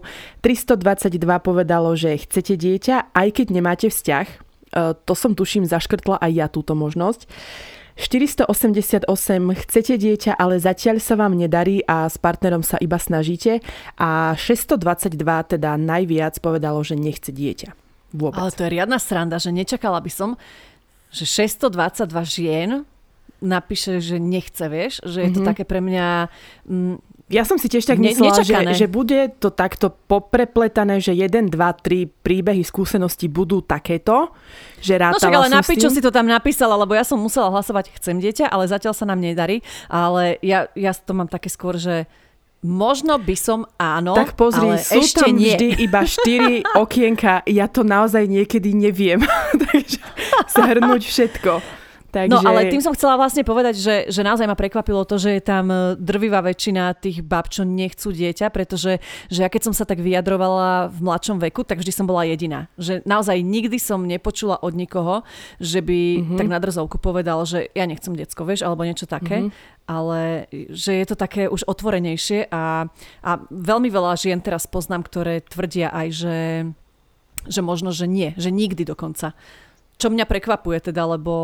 [0.44, 4.26] 322 povedalo, že chcete dieťa, aj keď nemáte vzťah.
[4.28, 4.36] E,
[5.06, 7.30] to som tuším zaškrtla aj ja túto možnosť.
[7.96, 9.04] 488
[9.52, 13.60] chcete dieťa, ale zatiaľ sa vám nedarí a s partnerom sa iba snažíte
[14.00, 15.12] a 622
[15.56, 17.76] teda najviac povedalo, že nechce dieťa.
[18.16, 18.40] Vôbec.
[18.40, 20.40] Ale to je riadna sranda, že nečakala by som,
[21.12, 22.70] že 622 žien
[23.42, 25.50] napíše, že nechce, vieš, že je to mm-hmm.
[25.50, 26.30] také pre mňa...
[26.64, 26.96] Mm,
[27.32, 31.48] ja som si tiež tak ne, myslela, že, že bude to takto poprepletané, že 1,
[31.48, 34.36] 2, 3 príbehy skúsenosti budú takéto,
[34.84, 37.48] že rátala No však ale na čo si to tam napísala, lebo ja som musela
[37.48, 39.64] hlasovať chcem dieťa, ale zatiaľ sa nám nedarí.
[39.88, 42.04] Ale ja, ja to mám také skôr, že
[42.62, 45.50] Možno by som áno, Tak pozri, ale sú ešte tam nie.
[45.50, 47.42] vždy iba štyri okienka.
[47.50, 49.18] Ja to naozaj niekedy neviem.
[49.66, 49.98] Takže
[50.46, 51.81] zhrnúť všetko.
[52.12, 52.28] Takže...
[52.28, 55.42] No ale tým som chcela vlastne povedať, že, že naozaj ma prekvapilo to, že je
[55.42, 59.00] tam e, drvivá väčšina tých bab, čo nechcú dieťa, pretože
[59.32, 62.68] že ja keď som sa tak vyjadrovala v mladšom veku, tak vždy som bola jediná.
[62.76, 65.24] Že naozaj nikdy som nepočula od nikoho,
[65.56, 66.38] že by mm-hmm.
[66.38, 69.48] tak na drzovku povedal, že ja nechcem decko, vieš, alebo niečo také.
[69.48, 72.86] Mm-hmm ale že je to také už otvorenejšie a,
[73.20, 76.38] a veľmi veľa žien teraz poznám, ktoré tvrdia aj, že,
[77.50, 79.34] že možno, že nie, že nikdy dokonca.
[80.02, 81.34] Čo mňa prekvapuje teda, lebo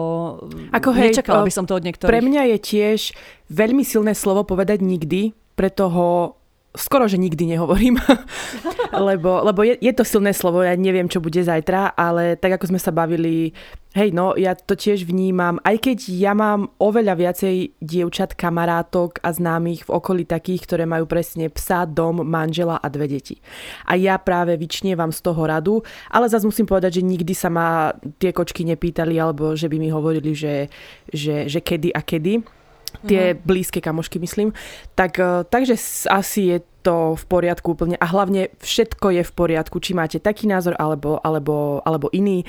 [0.75, 2.11] Ako hej, nečakala by som to od niektorých.
[2.11, 3.01] Pre mňa je tiež
[3.55, 6.38] veľmi silné slovo povedať nikdy, pre toho
[6.77, 7.97] skoro, že nikdy nehovorím,
[9.09, 12.75] lebo, lebo je, je to silné slovo, ja neviem, čo bude zajtra, ale tak ako
[12.75, 13.57] sme sa bavili,
[13.97, 19.33] hej, no, ja to tiež vnímam, aj keď ja mám oveľa viacej dievčat, kamarátok a
[19.33, 23.41] známych v okolí takých, ktoré majú presne psa, dom, manžela a dve deti.
[23.89, 25.81] A ja práve vyčnievam z toho radu,
[26.13, 29.89] ale zase musím povedať, že nikdy sa ma tie kočky nepýtali, alebo že by mi
[29.89, 30.69] hovorili, že,
[31.09, 32.58] že, že kedy a kedy
[33.07, 33.45] tie mm-hmm.
[33.47, 34.57] blízke kamošky, myslím.
[34.99, 35.77] Tak, e, takže
[36.11, 40.49] asi je to v poriadku úplne a hlavne všetko je v poriadku, či máte taký
[40.49, 42.49] názor alebo, alebo, alebo iný.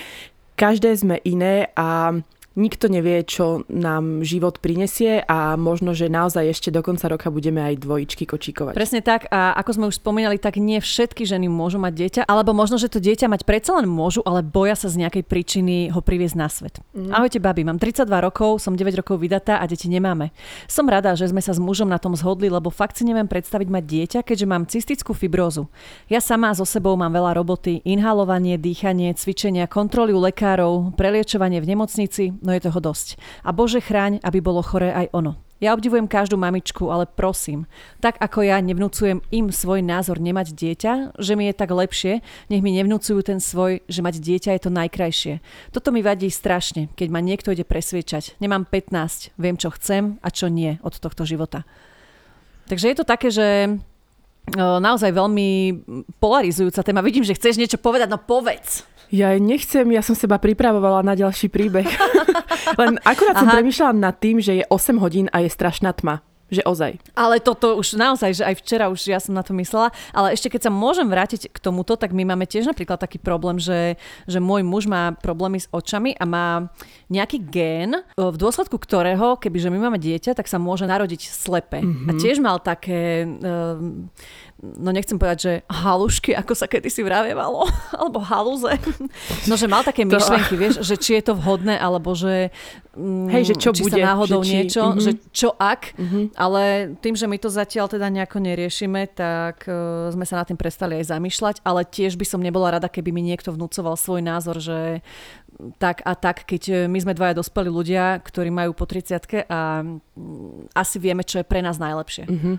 [0.56, 2.16] Každé sme iné a
[2.60, 7.64] nikto nevie, čo nám život prinesie a možno, že naozaj ešte do konca roka budeme
[7.64, 8.76] aj dvojičky kočíkovať.
[8.76, 12.52] Presne tak a ako sme už spomínali, tak nie všetky ženy môžu mať dieťa, alebo
[12.52, 16.04] možno, že to dieťa mať predsa len môžu, ale boja sa z nejakej príčiny ho
[16.04, 16.84] priviesť na svet.
[16.92, 17.16] Mm.
[17.16, 20.36] Ahojte babi, mám 32 rokov, som 9 rokov vydatá a deti nemáme.
[20.68, 23.68] Som rada, že sme sa s mužom na tom zhodli, lebo fakt si neviem predstaviť
[23.72, 25.72] mať dieťa, keďže mám cystickú fibrózu.
[26.12, 31.70] Ja sama so sebou mám veľa roboty, inhalovanie, dýchanie, cvičenia, kontroly u lekárov, preliečovanie v
[31.72, 33.22] nemocnici, no je toho dosť.
[33.46, 35.38] A Bože chráň, aby bolo choré aj ono.
[35.60, 37.68] Ja obdivujem každú mamičku, ale prosím,
[38.00, 42.64] tak ako ja nevnúcujem im svoj názor nemať dieťa, že mi je tak lepšie, nech
[42.64, 45.44] mi nevnúcujú ten svoj, že mať dieťa je to najkrajšie.
[45.76, 48.40] Toto mi vadí strašne, keď ma niekto ide presviečať.
[48.40, 51.68] Nemám 15, viem čo chcem a čo nie od tohto života.
[52.72, 53.76] Takže je to také, že
[54.56, 55.76] naozaj veľmi
[56.24, 57.04] polarizujúca téma.
[57.04, 58.88] Vidím, že chceš niečo povedať, no povedz.
[59.10, 61.86] Ja nechcem, ja som seba pripravovala na ďalší príbeh.
[62.82, 63.62] Len akurát Aha.
[63.74, 66.22] som nad tým, že je 8 hodín a je strašná tma.
[66.50, 66.92] Že ozaj.
[67.14, 69.94] Ale toto už naozaj, že aj včera už ja som na to myslela.
[70.10, 73.62] Ale ešte keď sa môžem vrátiť k tomuto, tak my máme tiež napríklad taký problém,
[73.62, 76.74] že, že môj muž má problémy s očami a má
[77.06, 81.86] nejaký gén, v dôsledku ktorého, kebyže my máme dieťa, tak sa môže narodiť slepe.
[81.86, 82.10] Mm-hmm.
[82.10, 83.30] A tiež mal také...
[83.30, 84.10] Um,
[84.60, 87.64] no nechcem povedať, že halušky, ako sa kedysi vravievalo,
[88.00, 88.76] alebo haluze.
[89.48, 92.52] No, že mal také myšlienky, vieš, že či je to vhodné, alebo že,
[93.00, 95.00] mm, Hej, že čo či bude, sa náhodou že či, niečo, uh-huh.
[95.00, 96.24] že čo ak, uh-huh.
[96.36, 100.60] ale tým, že my to zatiaľ teda nejako neriešime, tak uh, sme sa na tým
[100.60, 104.60] prestali aj zamýšľať, ale tiež by som nebola rada, keby mi niekto vnúcoval svoj názor,
[104.60, 105.00] že
[105.76, 109.84] tak a tak, keď e, my sme dvaja dospelí ľudia, ktorí majú po 30 a
[109.84, 112.26] mm, asi vieme, čo je pre nás najlepšie.
[112.32, 112.56] Uh-huh.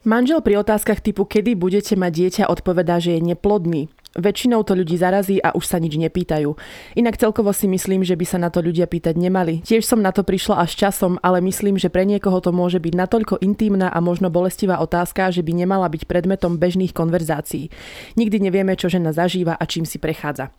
[0.07, 3.93] Manžel pri otázkach typu kedy budete mať dieťa odpovedá, že je neplodný.
[4.11, 6.59] Väčšinou to ľudí zarazí a už sa nič nepýtajú.
[6.99, 9.63] Inak celkovo si myslím, že by sa na to ľudia pýtať nemali.
[9.63, 12.95] Tiež som na to prišla až časom, ale myslím, že pre niekoho to môže byť
[12.99, 17.71] natoľko intímna a možno bolestivá otázka, že by nemala byť predmetom bežných konverzácií.
[18.19, 20.51] Nikdy nevieme, čo žena zažíva a čím si prechádza.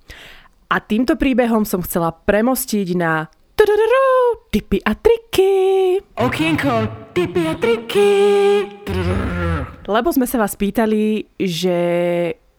[0.72, 3.28] A týmto príbehom som chcela premostiť na
[4.50, 5.54] Tipy a triky.
[6.17, 6.74] Okienko,
[7.13, 8.10] tipy a triky.
[9.86, 11.78] Lebo sme sa vás pýtali, že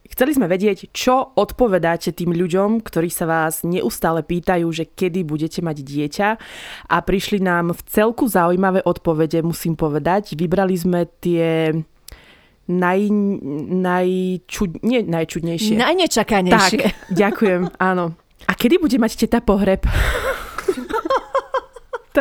[0.06, 5.58] chceli sme vedieť, čo odpovedáte tým ľuďom, ktorí sa vás neustále pýtajú, že kedy budete
[5.58, 6.28] mať dieťa
[6.86, 10.38] a prišli nám v celku zaujímavé odpovede, musím povedať.
[10.38, 11.82] Vybrali sme tie
[12.70, 13.00] naj,
[13.74, 15.82] najčud, nie najčudnejšie.
[15.82, 16.78] Najnečakanejšie.
[16.78, 18.14] Tak, ďakujem, áno.
[18.46, 19.82] A kedy bude mať teta pohreb?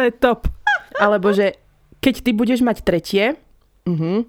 [0.07, 0.49] Je top.
[0.97, 1.57] Alebo že
[2.01, 3.37] keď ty budeš mať tretie,
[3.85, 4.25] uh-huh,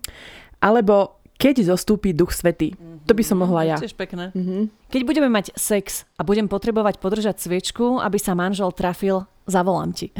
[0.60, 2.78] alebo keď zostúpi duch svety.
[2.78, 3.10] Mm-hmm.
[3.10, 3.76] To by som mohla ja.
[3.82, 4.30] Tiež pekné.
[4.30, 4.62] Mm-hmm.
[4.94, 10.14] Keď budeme mať sex a budem potrebovať podržať sviečku, aby sa manžel trafil, zavolám ti.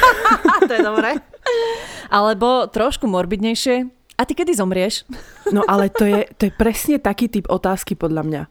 [0.68, 1.14] to je dobré.
[2.10, 3.86] Alebo trošku morbidnejšie.
[4.18, 5.06] A ty kedy zomrieš?
[5.54, 8.42] no ale to je, to je presne taký typ otázky podľa mňa.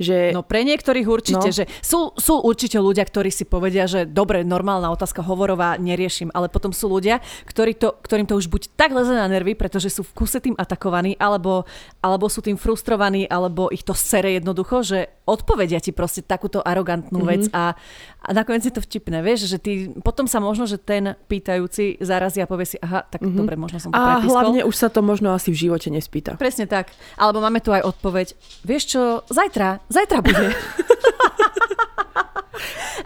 [0.00, 0.32] Že...
[0.32, 1.52] No pre niektorých určite, no.
[1.52, 6.48] že sú, sú určite ľudia, ktorí si povedia, že dobre, normálna otázka hovorová, neriešim, ale
[6.48, 10.00] potom sú ľudia, ktorí to, ktorým to už buď tak leze na nervy, pretože sú
[10.00, 11.68] v kuse tým atakovaní, alebo,
[12.00, 14.98] alebo sú tým frustrovaní, alebo ich to sere jednoducho, že
[15.28, 17.30] odpovedia ti proste takúto arogantnú mm-hmm.
[17.30, 17.76] vec a,
[18.24, 19.72] a nakoniec je to vtipné, vieš, že ty
[20.02, 23.38] potom sa možno, že ten pýtajúci zarazí a povie si, aha, tak mm-hmm.
[23.38, 24.32] dobre, možno som to A prepiskol.
[24.32, 26.34] hlavne už sa to možno asi v živote nespýta.
[26.40, 26.90] Presne tak.
[27.14, 28.34] Alebo máme tu aj odpoveď,
[28.66, 30.54] vieš čo, zajtra, Zajtra bude.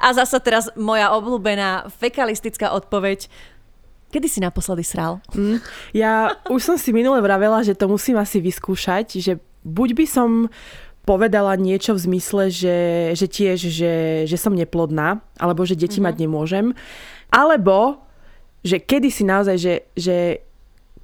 [0.05, 3.25] A zasa teraz moja obľúbená fekalistická odpoveď.
[4.13, 5.25] Kedy si naposledy sral?
[5.33, 5.65] Mm,
[5.97, 10.53] ja už som si minule vravela, že to musím asi vyskúšať, že buď by som
[11.09, 12.79] povedala niečo v zmysle, že,
[13.17, 13.95] že tiež, že,
[14.29, 16.05] že som neplodná, alebo že deti mm-hmm.
[16.05, 16.67] mať nemôžem,
[17.33, 18.05] alebo
[18.65, 20.17] že kedy si naozaj, že, že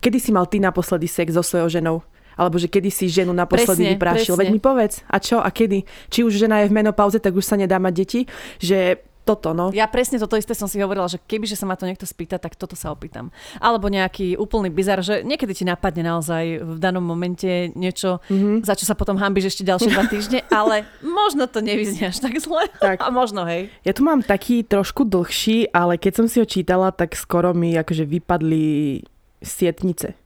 [0.01, 2.01] kedy si mal ty naposledy sex so svojou ženou?
[2.37, 4.37] Alebo že kedy si ženu naposledy vyprášil.
[4.37, 5.87] Veď mi povedz, a čo, a kedy?
[6.11, 8.21] Či už žena je v menopauze, tak už sa nedá mať deti,
[8.61, 9.01] že
[9.31, 9.71] toto, no.
[9.71, 12.41] Ja presne toto isté som si hovorila, že keby že sa ma to niekto spýta,
[12.41, 13.31] tak toto sa opýtam.
[13.61, 18.67] Alebo nejaký úplný bizar, že niekedy ti napadne naozaj v danom momente niečo, mm-hmm.
[18.67, 22.35] za čo sa potom hambíš ešte ďalšie dva týždne, ale možno to nevyznie až tak
[22.43, 22.67] zle.
[22.81, 22.99] Tak.
[23.05, 23.71] A možno, hej.
[23.87, 27.77] Ja tu mám taký trošku dlhší, ale keď som si ho čítala, tak skoro mi
[27.77, 29.05] akože vypadli
[29.45, 30.20] sietnice.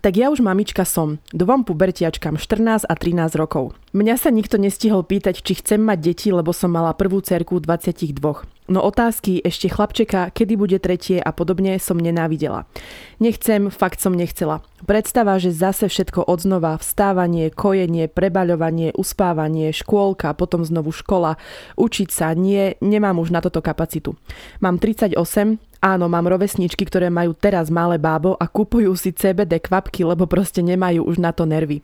[0.00, 3.76] Tak ja už mamička som, dvom pubertiačkám 14 a 13 rokov.
[3.92, 8.16] Mňa sa nikto nestihol pýtať, či chcem mať deti, lebo som mala prvú cerku 22.
[8.72, 12.64] No otázky ešte chlapčeka, kedy bude tretie a podobne som nenávidela.
[13.20, 14.64] Nechcem, fakt som nechcela.
[14.88, 21.36] Predstava, že zase všetko odznova, vstávanie, kojenie, prebaľovanie, uspávanie, škôlka, potom znovu škola,
[21.76, 24.16] učiť sa, nie, nemám už na toto kapacitu.
[24.64, 30.04] Mám 38, Áno, mám rovesničky, ktoré majú teraz malé bábo a kupujú si CBD kvapky,
[30.04, 31.80] lebo proste nemajú už na to nervy.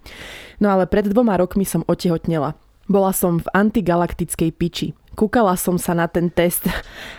[0.60, 2.60] No ale pred dvoma rokmi som otehotnela.
[2.92, 4.92] Bola som v antigalaktickej piči.
[5.16, 6.68] Kúkala som sa na ten test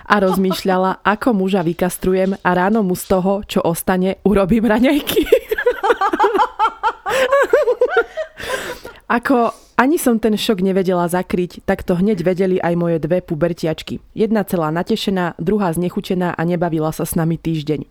[0.05, 5.25] a rozmýšľala, ako muža vykastrujem a ráno mu z toho, čo ostane, urobím raňajky.
[9.07, 14.01] ako ani som ten šok nevedela zakryť, tak to hneď vedeli aj moje dve pubertiačky.
[14.17, 17.85] Jedna celá natešená, druhá znechutená a nebavila sa s nami týždeň.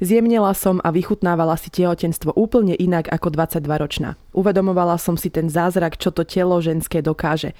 [0.00, 4.16] Zjemnela som a vychutnávala si tehotenstvo úplne inak ako 22-ročná.
[4.32, 7.52] Uvedomovala som si ten zázrak, čo to telo ženské dokáže.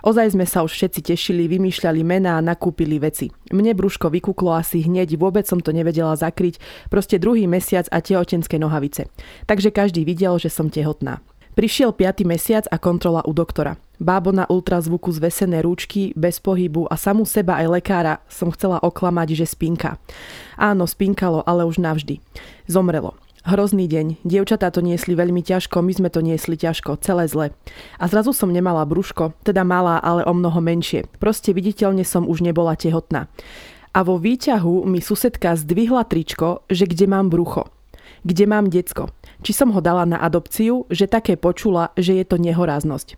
[0.00, 3.28] Ozaj sme sa už všetci tešili, vymýšľali mená a nakúpili veci.
[3.52, 6.56] Mne brúško vykúklo asi hneď, vôbec som to nevedela zakryť,
[6.88, 9.12] proste druhý mesiac a tehotenské nohavice.
[9.44, 11.20] Takže každý videl, že som tehotná.
[11.50, 12.22] Prišiel 5.
[12.30, 13.74] mesiac a kontrola u doktora.
[13.98, 19.34] Bábo na ultrazvuku zvesené rúčky, bez pohybu a samú seba aj lekára som chcela oklamať,
[19.34, 19.98] že spinka.
[20.54, 22.22] Áno, spinkalo, ale už navždy.
[22.70, 23.18] Zomrelo.
[23.42, 24.22] Hrozný deň.
[24.22, 27.50] Dievčatá to niesli veľmi ťažko, my sme to niesli ťažko, celé zle.
[27.98, 31.10] A zrazu som nemala brúško, teda malá, ale o mnoho menšie.
[31.18, 33.26] Proste viditeľne som už nebola tehotná.
[33.90, 37.66] A vo výťahu mi susedka zdvihla tričko, že kde mám brucho.
[38.22, 39.10] Kde mám decko
[39.40, 43.16] či som ho dala na adopciu, že také počula, že je to nehoráznosť.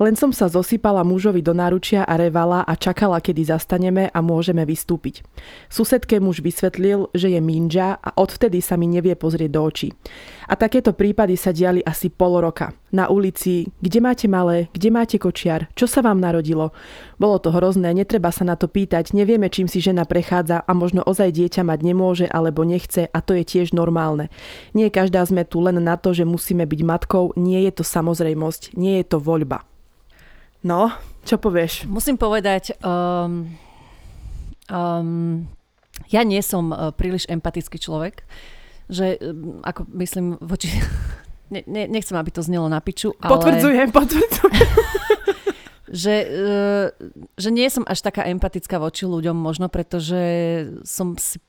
[0.00, 4.64] Len som sa zosypala mužovi do náručia a revala a čakala, kedy zastaneme a môžeme
[4.64, 5.20] vystúpiť.
[5.68, 9.92] Susedke muž vysvetlil, že je minža a odvtedy sa mi nevie pozrieť do očí.
[10.48, 12.72] A takéto prípady sa diali asi pol roka.
[12.96, 16.72] Na ulici, kde máte malé, kde máte kočiar, čo sa vám narodilo.
[17.20, 21.04] Bolo to hrozné, netreba sa na to pýtať, nevieme, čím si žena prechádza a možno
[21.04, 24.32] ozaj dieťa mať nemôže alebo nechce a to je tiež normálne.
[24.72, 28.72] Nie každá sme tu len na to, že musíme byť matkou, nie je to samozrejmosť,
[28.80, 29.68] nie je to voľba.
[30.64, 30.96] No,
[31.28, 31.84] čo povieš?
[31.84, 33.52] Musím povedať, um,
[34.72, 35.44] um,
[36.08, 38.24] ja nie som uh, príliš empatický človek,
[38.88, 40.72] že um, ako myslím voči...
[41.52, 43.28] ne, ne, nechcem, aby to znelo na piču, ale...
[43.28, 45.19] Potvrdzujem, potvrdzujem.
[45.90, 46.86] že, uh,
[47.34, 50.22] že nie som až taká empatická voči ľuďom možno, pretože
[50.86, 51.42] som si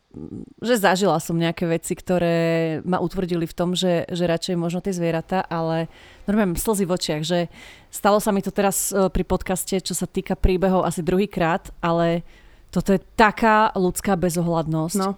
[0.60, 4.92] že zažila som nejaké veci, ktoré ma utvrdili v tom, že, že radšej možno tie
[4.92, 5.88] zvieratá, ale
[6.28, 7.48] normálne slzy v očiach, že
[7.88, 12.28] stalo sa mi to teraz e, pri podcaste, čo sa týka príbehov asi druhýkrát, ale
[12.76, 15.00] toto je taká ľudská bezohľadnosť.
[15.00, 15.16] No.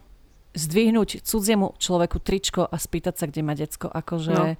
[0.54, 3.90] Zdvihnúť cudziemu človeku tričko a spýtať sa, kde má decko.
[3.90, 4.34] Akože...
[4.34, 4.54] No.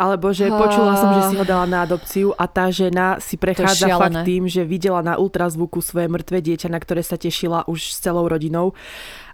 [0.00, 4.00] Alebo že počula som, že si ho dala na adopciu a tá žena si prechádza
[4.00, 8.00] fakt tým, že videla na ultrazvuku svoje mŕtve dieťa, na ktoré sa tešila už s
[8.00, 8.72] celou rodinou.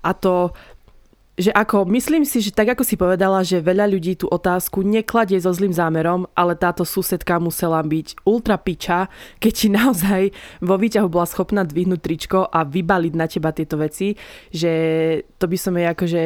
[0.02, 0.50] A to
[1.36, 5.36] že ako, myslím si, že tak ako si povedala, že veľa ľudí tú otázku nekladie
[5.36, 10.22] so zlým zámerom, ale táto susedka musela byť ultra piča, keď ti naozaj
[10.64, 14.16] vo výťahu bola schopná dvihnúť tričko a vybaliť na teba tieto veci,
[14.48, 14.72] že
[15.36, 16.22] to by som jej akože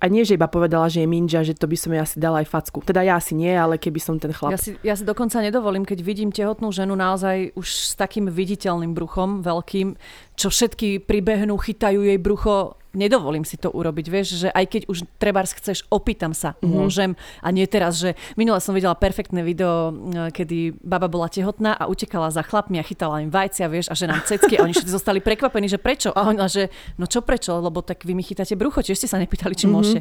[0.00, 2.40] a nie, že iba povedala, že je minja, že to by som jej asi dala
[2.40, 2.80] aj facku.
[2.80, 4.56] Teda ja asi nie, ale keby som ten chlap.
[4.56, 8.96] Ja si, ja si dokonca nedovolím, keď vidím tehotnú ženu naozaj už s takým viditeľným
[8.96, 10.00] bruchom, veľkým,
[10.40, 15.06] čo všetky pribehnú, chytajú jej brucho nedovolím si to urobiť, vieš, že aj keď už
[15.18, 16.70] trebárs chceš, opýtam sa, mm-hmm.
[16.70, 17.10] môžem
[17.40, 21.86] a nie teraz, že minule som videla perfektné video, e, kedy baba bola tehotná a
[21.86, 24.92] utekala za chlapmi a chytala im vajcia, vieš, a že nám cecky a oni všetci
[24.92, 26.10] zostali prekvapení, že prečo?
[26.14, 26.68] A ona, že
[26.98, 27.58] no čo prečo?
[27.62, 29.74] Lebo tak vy mi chytáte brucho, či ste sa nepýtali, či mm-hmm.
[29.74, 30.00] môžete.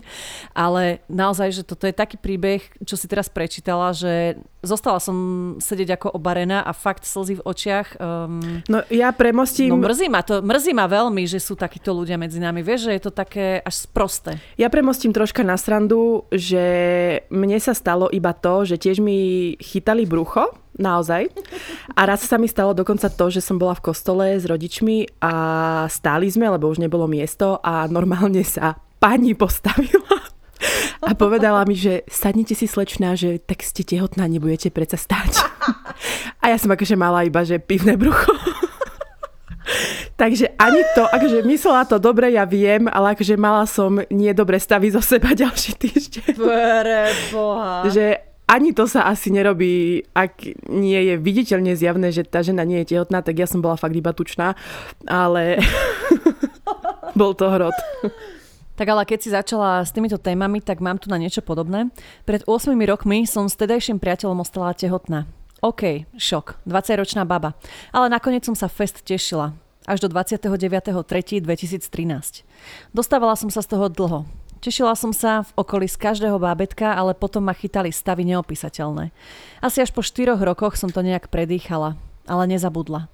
[0.57, 5.17] Ale naozaj, že toto je taký príbeh, čo si teraz prečítala, že zostala som
[5.59, 7.87] sedieť ako obarená a fakt slzy v očiach.
[7.99, 9.71] Um, no ja premostím...
[9.71, 12.95] No mrzí ma to, mrzí ma veľmi, že sú takíto ľudia medzi nami, vieš, že
[12.99, 14.39] je to také až sprosté.
[14.59, 16.63] Ja premostím troška na srandu, že
[17.31, 21.27] mne sa stalo iba to, že tiež mi chytali brucho, naozaj.
[21.95, 25.33] A raz sa mi stalo dokonca to, že som bola v kostole s rodičmi a
[25.91, 30.38] stáli sme, lebo už nebolo miesto a normálne sa pani postavila
[31.07, 35.33] a povedala mi, že sadnite si slečná, že tak ste tehotná, nebudete predsa stáť.
[36.43, 38.31] A ja som akože mala iba, že pivné brucho.
[40.19, 44.59] Takže ani to, akože myslela to dobre, ja viem, ale akože mala som nie dobre
[44.59, 46.33] stavy zo seba ďalší týždeň.
[46.35, 47.01] Pre
[47.31, 47.87] boha.
[47.87, 50.41] Že ani to sa asi nerobí, ak
[50.73, 53.93] nie je viditeľne zjavné, že tá žena nie je tehotná, tak ja som bola fakt
[53.93, 54.57] iba tučná,
[55.05, 55.61] ale
[57.19, 57.77] bol to hrot.
[58.79, 61.91] Tak ale keď si začala s týmito témami, tak mám tu na niečo podobné.
[62.23, 65.27] Pred 8 rokmi som s tedajším priateľom ostala tehotná.
[65.59, 67.59] OK, šok, 20-ročná baba.
[67.91, 69.51] Ale nakoniec som sa fest tešila
[69.83, 72.47] až do 29.3.2013.
[72.95, 74.23] Dostávala som sa z toho dlho.
[74.63, 79.11] Tešila som sa v okolí z každého bábetka, ale potom ma chytali stavy neopísateľné.
[79.59, 81.99] Asi až po 4 rokoch som to nejak predýchala,
[82.29, 83.09] ale nezabudla.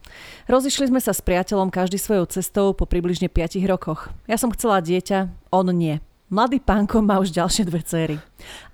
[0.51, 4.11] Rozišli sme sa s priateľom každý svojou cestou po približne 5 rokoch.
[4.27, 6.03] Ja som chcela dieťa, on nie.
[6.27, 8.17] Mladý pánko má už ďalšie dve céry.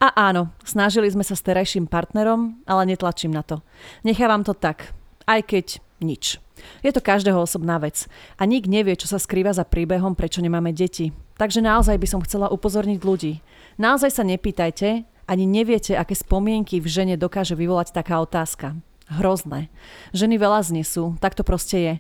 [0.02, 3.62] A áno, snažili sme sa s terajším partnerom, ale netlačím na to.
[4.02, 4.96] Nechávam to tak,
[5.30, 5.66] aj keď
[6.02, 6.42] nič.
[6.82, 8.08] Je to každého osobná vec.
[8.40, 11.14] A nik nevie, čo sa skrýva za príbehom, prečo nemáme deti.
[11.38, 13.44] Takže naozaj by som chcela upozorniť ľudí.
[13.82, 18.78] Naozaj sa nepýtajte, ani neviete, aké spomienky v žene dokáže vyvolať taká otázka.
[19.12, 19.68] Hrozné.
[20.16, 21.94] Ženy veľa znesú, tak to proste je.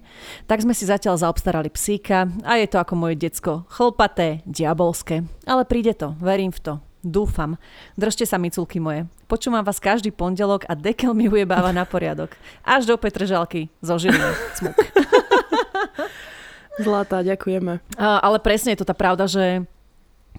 [0.47, 3.68] Tak sme si zatiaľ zaobstarali psíka a je to ako moje decko.
[3.68, 5.28] Chlpaté, diabolské.
[5.43, 6.74] Ale príde to, verím v to.
[7.03, 7.59] Dúfam.
[7.97, 9.09] Držte sa, miculky moje.
[9.26, 12.32] Počúvam vás každý pondelok a dekel mi ujebáva na poriadok.
[12.62, 14.32] Až do Petržalky zo Žiliny.
[14.55, 14.78] Cmuk.
[16.86, 17.82] Zlatá, ďakujeme.
[17.97, 19.66] A, ale presne je to tá pravda, že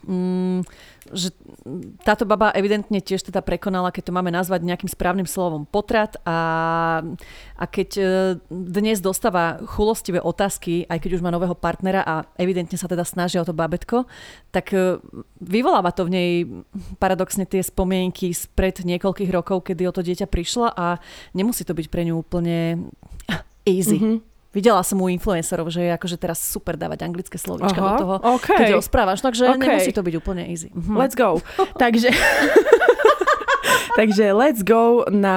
[0.06, 0.60] mm,
[1.12, 1.34] že
[2.06, 7.02] táto baba evidentne tiež teda prekonala, keď to máme nazvať nejakým správnym slovom, potrat a,
[7.58, 8.04] a keď e,
[8.48, 13.36] dnes dostáva chulostivé otázky, aj keď už má nového partnera a evidentne sa teda snaží
[13.36, 14.06] o to babetko,
[14.54, 15.02] tak e,
[15.42, 16.30] vyvoláva to v nej
[17.02, 21.02] paradoxne tie spomienky spred niekoľkých rokov, kedy o to dieťa prišla a
[21.36, 22.88] nemusí to byť pre ňu úplne
[23.68, 23.98] easy.
[23.98, 24.31] Mm-hmm.
[24.52, 28.14] Videla som u influencerov, že je akože teraz super dávať anglické slovíčka Aha, do toho,
[28.36, 28.60] okay.
[28.60, 29.80] keď ho správaš, takže okay.
[29.80, 30.68] nemusí to byť úplne easy.
[30.76, 30.94] Mhm.
[30.96, 31.40] Let's go.
[31.82, 32.12] takže...
[33.92, 35.36] Takže let's go na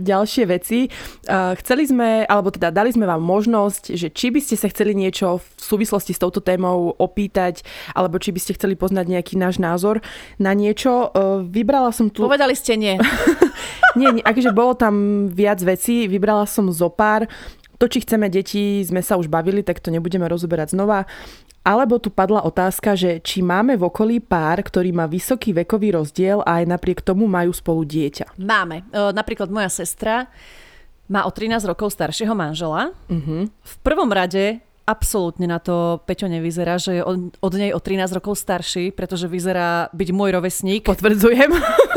[0.00, 0.88] ďalšie veci.
[1.28, 4.96] Uh, chceli sme, alebo teda dali sme vám možnosť, že či by ste sa chceli
[4.96, 7.60] niečo v súvislosti s touto témou opýtať,
[7.92, 10.00] alebo či by ste chceli poznať nejaký náš názor
[10.40, 11.12] na niečo.
[11.12, 12.24] Uh, vybrala som tu...
[12.24, 12.96] Povedali ste nie.
[14.00, 17.28] nie, nie, akože bolo tam viac vecí, vybrala som zo pár.
[17.80, 21.08] To, či chceme deti, sme sa už bavili, tak to nebudeme rozoberať znova.
[21.64, 26.44] Alebo tu padla otázka, že či máme v okolí pár, ktorý má vysoký vekový rozdiel
[26.44, 28.36] a aj napriek tomu majú spolu dieťa.
[28.36, 28.84] Máme.
[28.92, 30.28] E, napríklad moja sestra
[31.08, 32.92] má o 13 rokov staršieho manžela.
[33.08, 33.48] Uh-huh.
[33.48, 38.40] V prvom rade absolútne na to Peťo nevyzerá, že je od nej o 13 rokov
[38.40, 40.84] starší, pretože vyzerá byť môj rovesník.
[40.84, 41.48] Potvrdzujem.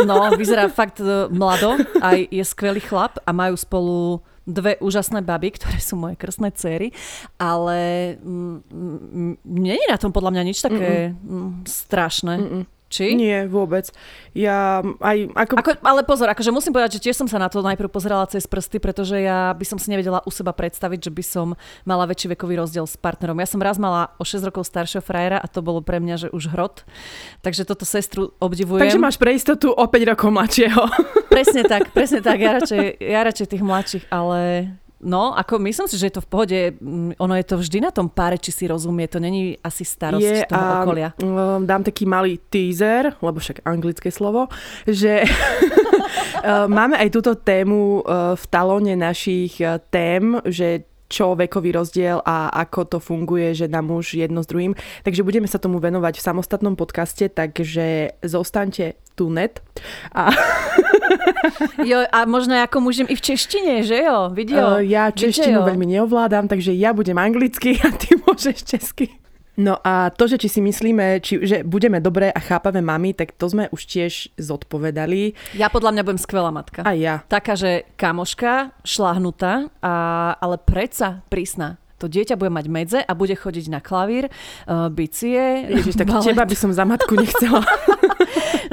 [0.04, 5.56] No, vyzerá fakt e, mlado, aj je skvelý chlap a majú spolu dve úžasné baby,
[5.56, 6.92] ktoré sú moje krstné céry,
[7.40, 11.64] ale mm, mm, nie je na tom podľa mňa nič také Mm-mm.
[11.64, 12.36] strašné.
[12.40, 12.64] Mm-mm.
[12.94, 13.18] Či?
[13.18, 13.90] Nie, vôbec.
[14.38, 15.34] Ja aj...
[15.34, 15.54] Ako...
[15.58, 18.46] Ako, ale pozor, akože musím povedať, že tiež som sa na to najprv pozerala cez
[18.46, 21.48] prsty, pretože ja by som si nevedela u seba predstaviť, že by som
[21.90, 23.42] mala väčší vekový rozdiel s partnerom.
[23.42, 26.28] Ja som raz mala o 6 rokov staršieho frajera a to bolo pre mňa, že
[26.30, 26.86] už hrot.
[27.42, 28.86] Takže toto sestru obdivujem.
[28.86, 30.84] Takže máš pre istotu o 5 rokov mladšieho.
[31.34, 32.38] Presne tak, presne tak.
[32.38, 34.70] Ja radšej, ja radšej tých mladších, ale
[35.04, 36.60] No, ako myslím si, že je to v pohode.
[36.80, 39.06] Mm, ono je to vždy na tom páre, či si rozumie.
[39.12, 41.10] To není asi starosť je, toho a, okolia.
[41.20, 44.48] Um, dám taký malý teaser, lebo však anglické slovo,
[44.88, 45.28] že
[46.80, 52.50] máme aj túto tému uh, v talóne našich uh, tém, že čo vekový rozdiel a
[52.50, 54.74] ako to funguje žena muž jedno s druhým.
[55.06, 59.62] Takže budeme sa tomu venovať v samostatnom podcaste, takže zostaňte tu net.
[60.18, 60.34] A...
[61.90, 64.32] jo, a možno ako môžem i v češtine, že jo?
[64.32, 64.80] Video.
[64.80, 65.70] Uh, ja češtinu Video.
[65.70, 69.08] veľmi neovládam, takže ja budem anglicky a ty môžeš česky.
[69.54, 73.38] No a to, že či si myslíme, či, že budeme dobré a chápavé mami, tak
[73.38, 75.38] to sme už tiež zodpovedali.
[75.54, 76.82] Ja podľa mňa budem skvelá matka.
[76.82, 77.22] A ja.
[77.30, 79.94] Taká, že kamoška, šláhnutá, a,
[80.42, 85.72] ale predsa prísna to dieťa bude mať medze a bude chodiť na klavír, uh, bicie.
[85.72, 86.36] Ježiš, tak balet.
[86.36, 87.64] teba by som za matku nechcela.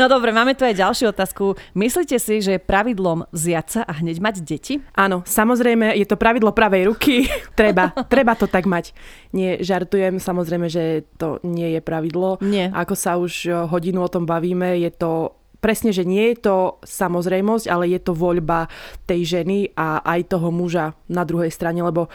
[0.01, 1.61] no dobre, máme tu aj ďalšiu otázku.
[1.77, 4.81] Myslíte si, že je pravidlom vziať sa a hneď mať deti?
[4.97, 7.29] Áno, samozrejme, je to pravidlo pravej ruky.
[7.61, 8.97] treba, treba to tak mať.
[9.37, 12.41] Nie, žartujem, samozrejme, že to nie je pravidlo.
[12.41, 12.73] Nie.
[12.73, 16.57] Ako sa už eh, hodinu o tom bavíme, je to presne, že nie je to
[16.81, 18.73] samozrejmosť, ale je to voľba
[19.05, 22.09] tej ženy a aj toho muža na druhej strane, lebo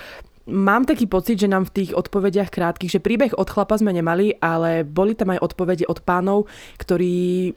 [0.46, 4.38] Mám taký pocit, že nám v tých odpovediach krátkých, že príbeh od chlapa sme nemali,
[4.38, 6.46] ale boli tam aj odpovede od pánov,
[6.78, 7.50] ktorí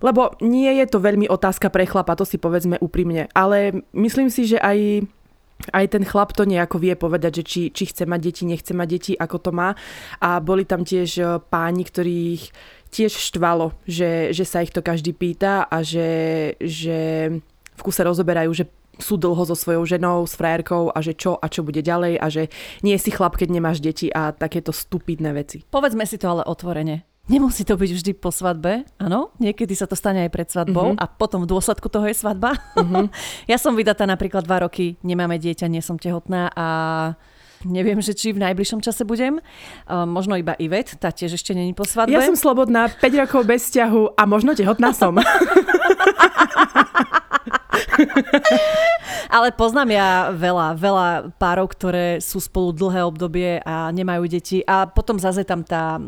[0.00, 3.28] lebo nie je to veľmi otázka pre chlapa, to si povedzme úprimne.
[3.32, 5.06] Ale myslím si, že aj
[5.70, 8.88] aj ten chlap to nejako vie povedať, že či, či chce mať deti, nechce mať
[8.90, 9.78] deti, ako to má.
[10.18, 12.50] A boli tam tiež e, páni, ktorých
[12.90, 17.30] tiež štvalo, že, že sa ich to každý pýta a že, že
[17.78, 18.66] v kuse rozoberajú, že
[19.00, 22.26] sú dlho so svojou ženou, s frajerkou a že čo a čo bude ďalej a
[22.28, 22.52] že
[22.84, 25.64] nie si chlap, keď nemáš deti a takéto stupidné veci.
[25.64, 27.11] Povedzme si to ale otvorene.
[27.30, 30.98] Nemusí to byť vždy po svadbe, áno, niekedy sa to stane aj pred svadbou uh-huh.
[30.98, 32.58] a potom v dôsledku toho je svadba.
[32.74, 33.06] Uh-huh.
[33.50, 36.66] ja som vydatá napríklad dva roky, nemáme dieťa, nie som tehotná a
[37.62, 39.38] neviem, že či v najbližšom čase budem.
[39.86, 42.10] Uh, možno iba Ivet, tá tiež ešte není po svadbe.
[42.10, 45.14] Ja som slobodná, 5 rokov bez vzťahu a možno tehotná som.
[49.32, 51.08] Ale poznám ja veľa, veľa
[51.38, 56.02] párov, ktoré sú spolu dlhé obdobie a nemajú deti a potom zase tam tá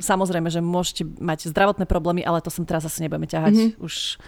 [0.00, 3.54] samozrejme, že môžete mať zdravotné problémy, ale to som teraz asi nebudeme ťahať.
[3.54, 3.82] Mm-hmm.
[3.82, 4.18] Už,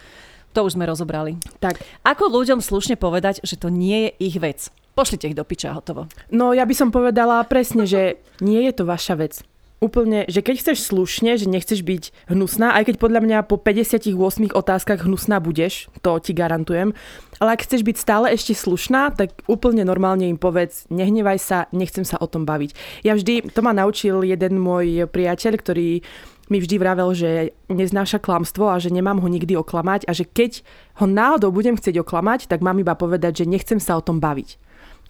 [0.52, 1.40] to už sme rozobrali.
[1.58, 1.80] Tak.
[2.04, 4.70] Ako ľuďom slušne povedať, že to nie je ich vec?
[4.98, 6.10] Pošlite ich do piča, hotovo.
[6.34, 9.38] No ja by som povedala presne, že nie je to vaša vec
[9.78, 14.10] úplne, že keď chceš slušne, že nechceš byť hnusná, aj keď podľa mňa po 58
[14.50, 16.94] otázkach hnusná budeš, to ti garantujem,
[17.38, 22.02] ale ak chceš byť stále ešte slušná, tak úplne normálne im povedz, nehnevaj sa, nechcem
[22.02, 22.74] sa o tom baviť.
[23.06, 26.02] Ja vždy, to ma naučil jeden môj priateľ, ktorý
[26.48, 30.64] mi vždy vravel, že neznáša klamstvo a že nemám ho nikdy oklamať a že keď
[30.96, 34.56] ho náhodou budem chcieť oklamať, tak mám iba povedať, že nechcem sa o tom baviť.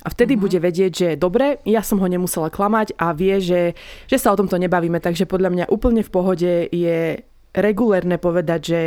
[0.08, 0.48] A vtedy uh-huh.
[0.48, 3.76] bude vedieť, že dobre, ja som ho nemusela klamať a vie, že,
[4.08, 5.04] že sa o tomto nebavíme.
[5.04, 7.20] Takže podľa mňa úplne v pohode je
[7.52, 8.80] regulérne povedať, že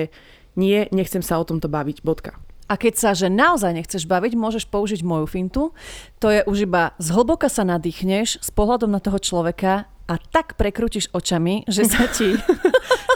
[0.57, 2.01] nie, nechcem sa o tomto baviť.
[2.01, 2.41] Bodka.
[2.71, 5.75] A keď sa, že naozaj nechceš baviť, môžeš použiť moju fintu.
[6.23, 11.07] To je už iba zhlboka sa nadýchneš s pohľadom na toho človeka a tak prekrútiš
[11.15, 12.35] očami, že sa ti...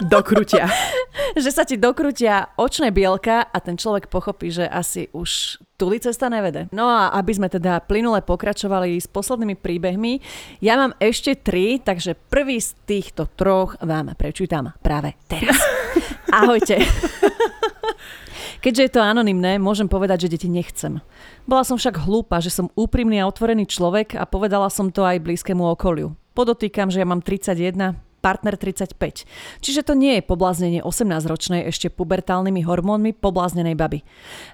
[0.04, 0.68] dokrutia.
[1.42, 6.28] že sa ti dokrutia očné bielka a ten človek pochopí, že asi už tuli cesta
[6.28, 6.68] nevede.
[6.72, 10.20] No a aby sme teda plynule pokračovali s poslednými príbehmi,
[10.60, 15.56] ja mám ešte tri, takže prvý z týchto troch vám prečítam práve teraz.
[16.36, 16.80] Ahojte.
[18.66, 20.98] Keďže je to anonymné, môžem povedať, že deti nechcem.
[21.46, 25.22] Bola som však hlúpa, že som úprimný a otvorený človek a povedala som to aj
[25.22, 26.18] blízkemu okoliu.
[26.34, 28.98] Podotýkam, že ja mám 31, partner 35.
[29.62, 34.02] Čiže to nie je pobláznenie 18-ročnej ešte pubertálnymi hormónmi pobláznenej baby.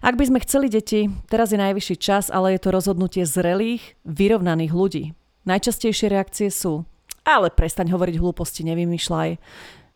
[0.05, 4.77] Ak by sme chceli deti, teraz je najvyšší čas, ale je to rozhodnutie zrelých, vyrovnaných
[4.77, 5.05] ľudí.
[5.49, 6.85] Najčastejšie reakcie sú
[7.23, 9.39] ale prestaň hovoriť hlúposti, nevymýšľaj.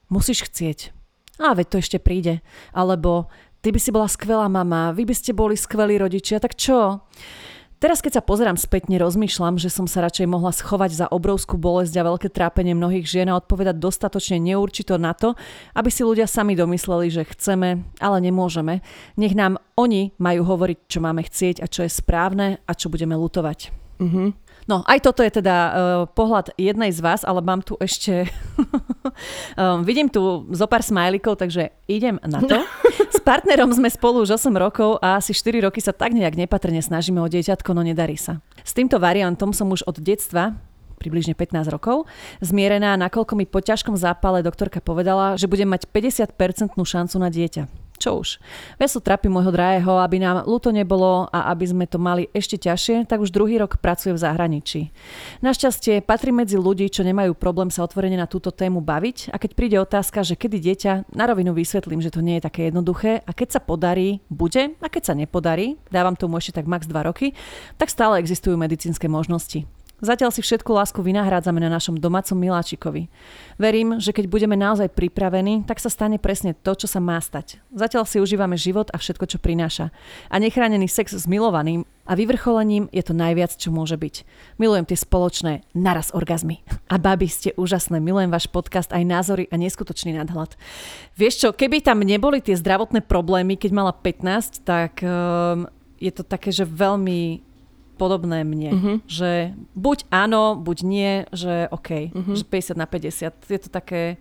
[0.08, 0.94] Musíš chcieť.
[1.36, 2.40] A veď to ešte príde.
[2.72, 3.28] Alebo
[3.66, 7.02] ty by si bola skvelá mama, vy by ste boli skvelí rodičia, tak čo?
[7.82, 11.98] Teraz, keď sa pozerám spätne, rozmýšľam, že som sa radšej mohla schovať za obrovskú bolesť
[11.98, 15.34] a veľké trápenie mnohých žien a odpovedať dostatočne neurčito na to,
[15.74, 18.86] aby si ľudia sami domysleli, že chceme, ale nemôžeme.
[19.18, 23.18] Nech nám oni majú hovoriť, čo máme chcieť a čo je správne a čo budeme
[23.18, 23.85] lutovať.
[23.96, 24.28] Mm-hmm.
[24.66, 25.72] No, aj toto je teda uh,
[26.10, 28.26] pohľad jednej z vás, ale mám tu ešte...
[29.54, 32.58] um, vidím tu zo pár smajlikov, takže idem na to.
[33.14, 36.82] S partnerom sme spolu už 8 rokov a asi 4 roky sa tak nejak nepatrne
[36.82, 38.42] snažíme o dieťatko, no nedarí sa.
[38.66, 40.58] S týmto variantom som už od detstva
[40.96, 42.08] približne 15 rokov,
[42.40, 47.85] zmierená, nakoľko mi po ťažkom zápale doktorka povedala, že budem mať 50% šancu na dieťa.
[47.96, 48.36] Čo už.
[48.76, 53.08] Veslo trapí môjho drahého, aby nám ľúto nebolo a aby sme to mali ešte ťažšie,
[53.08, 54.80] tak už druhý rok pracuje v zahraničí.
[55.40, 59.50] Našťastie patrí medzi ľudí, čo nemajú problém sa otvorene na túto tému baviť a keď
[59.56, 63.30] príde otázka, že kedy dieťa, na rovinu vysvetlím, že to nie je také jednoduché a
[63.32, 67.32] keď sa podarí, bude a keď sa nepodarí, dávam tomu ešte tak max 2 roky,
[67.80, 69.64] tak stále existujú medicínske možnosti.
[69.96, 73.08] Zatiaľ si všetku lásku vynahrádzame na našom domácom miláčikovi.
[73.56, 77.64] Verím, že keď budeme naozaj pripravení, tak sa stane presne to, čo sa má stať.
[77.72, 79.88] Zatiaľ si užívame život a všetko, čo prináša.
[80.28, 84.28] A nechránený sex s milovaným a vyvrcholením je to najviac, čo môže byť.
[84.60, 86.60] Milujem tie spoločné naraz orgazmy.
[86.92, 87.96] A babi, ste úžasné.
[87.96, 90.60] Milujem váš podcast, aj názory a neskutočný nadhľad.
[91.16, 95.64] Vieš čo, keby tam neboli tie zdravotné problémy, keď mala 15, tak um,
[95.96, 97.45] je to také, že veľmi
[97.96, 98.70] podobné mne.
[98.70, 98.96] Uh-huh.
[99.08, 102.36] Že buď áno, buď nie, že OK, uh-huh.
[102.36, 103.32] že 50 na 50.
[103.48, 104.20] Je to také,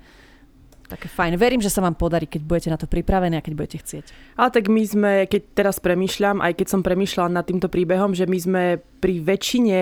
[0.87, 1.35] také fajn.
[1.35, 4.05] Verím, že sa vám podarí, keď budete na to pripravení a keď budete chcieť.
[4.39, 8.23] Ale tak my sme, keď teraz premyšľam, aj keď som premyšľala nad týmto príbehom, že
[8.23, 8.63] my sme
[9.03, 9.79] pri väčšine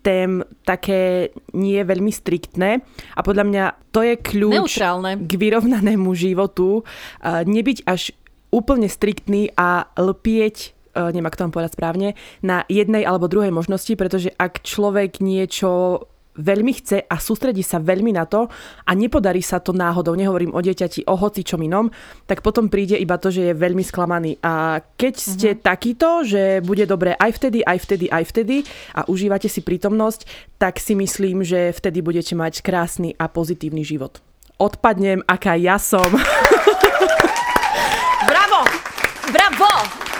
[0.00, 2.80] tém také nie veľmi striktné
[3.12, 5.20] a podľa mňa to je kľúč Neutrálne.
[5.28, 6.88] k vyrovnanému životu.
[7.20, 8.16] Nebyť až
[8.48, 12.08] úplne striktný a lpieť neviem, ak to povedať správne,
[12.42, 16.04] na jednej alebo druhej možnosti, pretože ak človek niečo
[16.40, 18.46] veľmi chce a sústredí sa veľmi na to
[18.86, 21.90] a nepodarí sa to náhodou, nehovorím o dieťati, o hoci čom inom,
[22.24, 24.38] tak potom príde iba to, že je veľmi sklamaný.
[24.40, 25.66] A keď ste mm-hmm.
[25.66, 28.56] takýto, že bude dobré aj vtedy, aj vtedy, aj vtedy
[28.94, 30.24] a užívate si prítomnosť,
[30.56, 34.22] tak si myslím, že vtedy budete mať krásny a pozitívny život.
[34.60, 36.14] Odpadnem, aká ja som.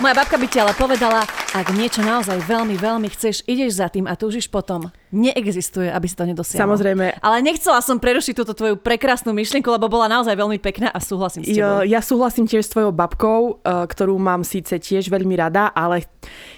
[0.01, 1.21] Moja babka by ti ale povedala,
[1.51, 4.87] ak niečo naozaj veľmi, veľmi chceš, ideš za tým a túžiš potom.
[5.11, 6.63] Neexistuje, aby si to nedosiahol.
[6.63, 7.19] Samozrejme.
[7.19, 11.43] Ale nechcela som prerušiť túto tvoju prekrásnu myšlienku, lebo bola naozaj veľmi pekná a súhlasím
[11.43, 11.83] s tebou.
[11.83, 16.07] Ja, ja súhlasím tiež s tvojou babkou, eh, ktorú mám síce tiež veľmi rada, ale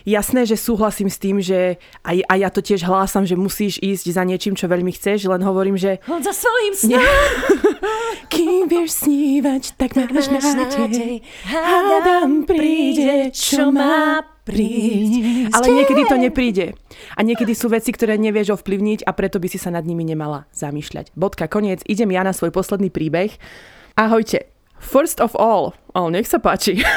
[0.06, 4.14] jasné, že súhlasím s tým, že aj, a ja to tiež hlásam, že musíš ísť
[4.14, 5.98] za niečím, čo veľmi chceš, len hovorím, že...
[6.06, 7.02] Hod za svojím snom.
[8.34, 11.26] Kým vieš snívať, tak máš nádej.
[11.50, 15.56] Hádam príde, čo má prísť.
[15.56, 16.66] Ale niekedy to nepríde.
[17.16, 20.46] A niekedy sú veci, ktoré nevieš ovplyvniť a preto by si sa nad nimi nemala
[20.52, 21.16] zamýšľať.
[21.16, 21.82] Bodka, koniec.
[21.88, 23.36] Idem ja na svoj posledný príbeh.
[23.96, 24.52] Ahojte.
[24.84, 26.84] First of all, oh, nech sa páči.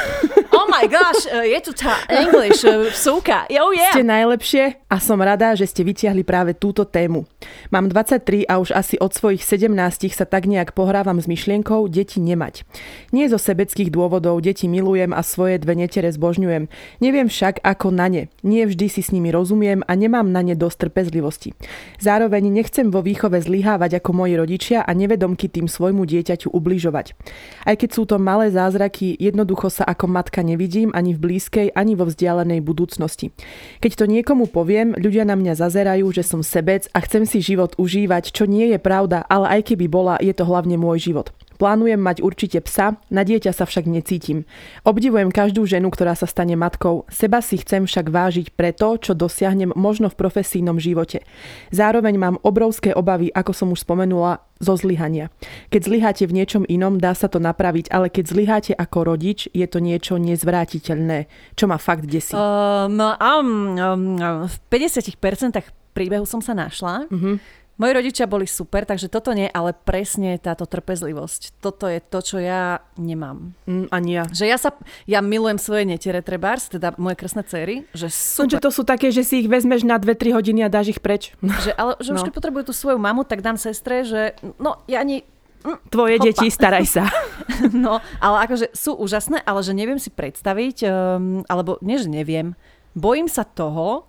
[0.57, 3.49] Oh my gosh, uh, je tu tá English, uh, súka.
[3.57, 3.89] Oh yeah.
[3.97, 7.25] Ste najlepšie a som rada, že ste vytiahli práve túto tému.
[7.73, 9.73] Mám 23 a už asi od svojich 17
[10.13, 12.61] sa tak nejak pohrávam s myšlienkou deti nemať.
[13.09, 16.69] Nie zo sebeckých dôvodov, deti milujem a svoje dve netere zbožňujem.
[17.01, 18.23] Neviem však ako na ne.
[18.45, 21.57] Nie vždy si s nimi rozumiem a nemám na ne dosť trpezlivosti.
[21.97, 27.17] Zároveň nechcem vo výchove zlyhávať ako moji rodičia a nevedomky tým svojmu dieťaťu ubližovať.
[27.65, 31.95] Aj keď sú to malé zázraky, jednoducho sa ako matka nevidím ani v blízkej, ani
[31.95, 33.31] vo vzdialenej budúcnosti.
[33.79, 37.71] Keď to niekomu poviem, ľudia na mňa zazerajú, že som sebec a chcem si život
[37.79, 41.31] užívať, čo nie je pravda, ale aj keby bola, je to hlavne môj život.
[41.57, 44.45] Plánujem mať určite psa, na dieťa sa však necítim.
[44.85, 49.17] Obdivujem každú ženu, ktorá sa stane matkou, seba si chcem však vážiť pre to, čo
[49.17, 51.25] dosiahnem možno v profesijnom živote.
[51.73, 55.29] Zároveň mám obrovské obavy, ako som už spomenula, zo zlyhania.
[55.69, 59.65] Keď zlyháte v niečom inom, dá sa to napraviť, ale keď zlyháte ako rodič, je
[59.69, 62.33] to niečo nezvrátiteľné, čo ma fakt desí.
[62.33, 65.61] Um, um, um, v 50%
[65.93, 67.09] príbehu som sa našla.
[67.09, 67.37] Uh-huh.
[67.77, 71.61] Moji rodičia boli super, takže toto nie, ale presne táto trpezlivosť.
[71.61, 73.53] Toto je to, čo ja nemám.
[73.69, 74.23] Mm, ani ja.
[74.33, 74.73] Že ja sa,
[75.05, 78.57] ja milujem svoje netere trebárs, teda moje krsné cery, že super.
[78.57, 81.37] Že to sú také, že si ich vezmeš na 2-3 hodiny a dáš ich preč.
[81.67, 82.21] Že, ale že no.
[82.21, 85.25] už keď potrebujú tú svoju mamu, tak dám sestre, že no ja ani
[85.65, 86.25] mm, Tvoje Hopa.
[86.29, 87.03] deti, staraj sa.
[87.73, 92.53] no, ale akože sú úžasné, ale že neviem si predstaviť, um, alebo nie, že neviem,
[92.97, 94.05] bojím sa toho,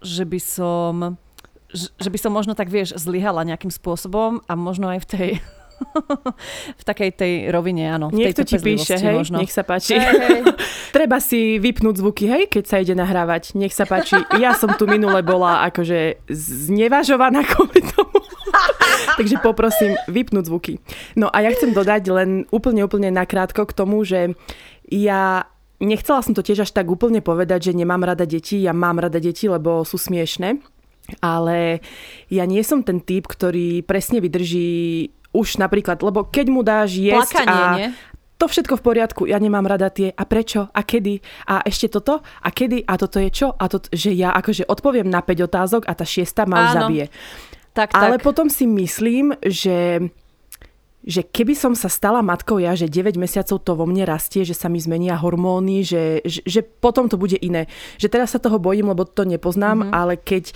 [0.00, 1.20] že by som
[1.74, 5.30] že by som možno tak, vieš, zlyhala nejakým spôsobom a možno aj v tej
[6.80, 8.12] v takej tej rovine, áno.
[8.12, 9.40] Niekto ti píše, hej, možno.
[9.40, 9.96] nech sa páči.
[9.96, 10.40] Hey, hey.
[10.96, 13.56] Treba si vypnúť zvuky, hej, keď sa ide nahrávať.
[13.56, 14.20] Nech sa páči.
[14.38, 18.18] Ja som tu minule bola akože znevažovaná kvôli tomu.
[19.18, 20.72] Takže poprosím vypnúť zvuky.
[21.16, 24.34] No a ja chcem dodať len úplne, úplne nakrátko k tomu, že
[24.90, 25.46] ja
[25.78, 28.60] nechcela som to tiež až tak úplne povedať, že nemám rada deti.
[28.60, 30.60] Ja mám rada deti, lebo sú smiešne.
[31.18, 31.82] Ale
[32.30, 37.42] ja nie som ten typ, ktorý presne vydrží už napríklad, lebo keď mu dáš jesť
[37.42, 37.88] Plakanie, a, nie?
[38.40, 42.24] to všetko v poriadku, ja nemám rada tie a prečo a kedy a ešte toto
[42.24, 45.82] a kedy a toto je čo a to, že ja akože odpoviem na 5 otázok
[45.86, 47.06] a tá šiesta ma už zabije.
[47.70, 48.26] Tak, Ale tak.
[48.26, 50.10] potom si myslím, že
[51.00, 54.52] že keby som sa stala matkou ja, že 9 mesiacov to vo mne rastie, že
[54.52, 57.72] sa mi zmenia hormóny, že, že, že potom to bude iné.
[57.96, 59.96] Že teraz sa toho bojím, lebo to nepoznám, mm-hmm.
[59.96, 60.52] ale keď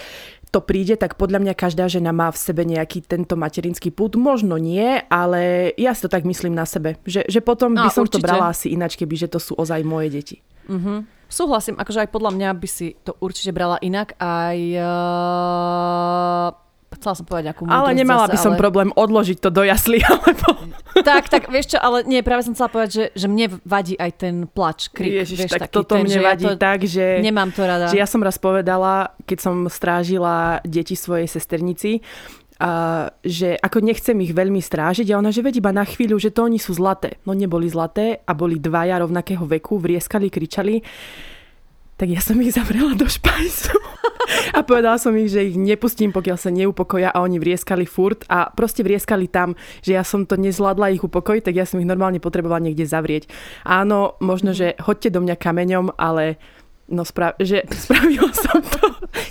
[0.54, 4.14] to príde, tak podľa mňa každá žena má v sebe nejaký tento materinský pút.
[4.14, 6.94] Možno nie, ale ja si to tak myslím na sebe.
[7.02, 8.22] Že, že potom by som určite.
[8.22, 10.36] to brala asi inač, keby že to sú ozaj moje deti.
[10.70, 11.26] Mm-hmm.
[11.26, 14.14] Súhlasím, akože aj podľa mňa by si to určite brala inak.
[14.22, 16.62] Aj uh
[16.94, 18.60] chcela som povedať nejakú Ale nemala zase, by som ale...
[18.62, 20.63] problém odložiť to do jasly, alebo...
[21.04, 24.10] Tak, tak, vieš čo, ale nie, práve som chcela povedať, že, že mne vadí aj
[24.16, 25.22] ten plač, krik.
[25.22, 26.60] Ježiš, vieš, tak taký toto ten, mne vadí ja to...
[26.60, 27.20] tak, že...
[27.20, 27.92] Nemám to rada.
[27.92, 32.00] Že ja som raz povedala, keď som strážila deti svojej sesternici,
[32.58, 36.30] a, že ako nechcem ich veľmi strážiť a ona, že veď iba na chvíľu, že
[36.30, 37.18] to oni sú zlaté.
[37.26, 40.80] No neboli zlaté a boli dvaja rovnakého veku, vrieskali, kričali
[41.94, 43.74] tak ja som ich zavrela do špajsu.
[44.56, 48.48] A povedala som ich, že ich nepustím, pokiaľ sa neupokoja a oni vrieskali furt a
[48.50, 49.52] proste vrieskali tam,
[49.84, 53.28] že ja som to nezvládla ich upokojiť, tak ja som ich normálne potrebovala niekde zavrieť.
[53.68, 56.40] Áno, možno, že hoďte do mňa kameňom, ale
[56.88, 58.84] no spra- že spravila som to.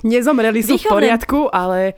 [0.06, 1.98] Nezomreli sú v poriadku, ale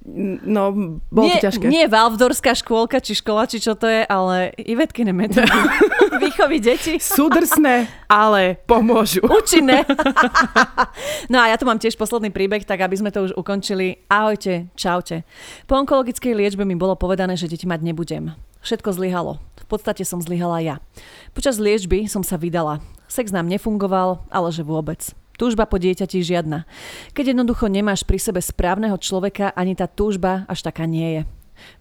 [0.00, 0.72] No,
[1.12, 1.68] bolo nie, to ťažké.
[1.68, 5.52] Nie Valvdorská škôlka, či škola, či čo to je, ale Ivetkine metódy.
[6.24, 6.96] Výchovy deti.
[6.96, 9.20] Sú drsné, ale pomôžu.
[9.28, 9.84] Účinné.
[11.32, 14.00] no a ja tu mám tiež posledný príbeh, tak aby sme to už ukončili.
[14.08, 15.28] Ahojte, čaute.
[15.68, 18.32] Po onkologickej liečbe mi bolo povedané, že deti mať nebudem.
[18.64, 19.36] Všetko zlyhalo.
[19.60, 20.76] V podstate som zlyhala ja.
[21.36, 22.80] Počas liečby som sa vydala.
[23.04, 25.12] Sex nám nefungoval, ale že vôbec.
[25.40, 26.68] Túžba po dieťati žiadna.
[27.16, 31.22] Keď jednoducho nemáš pri sebe správneho človeka, ani tá túžba až taká nie je.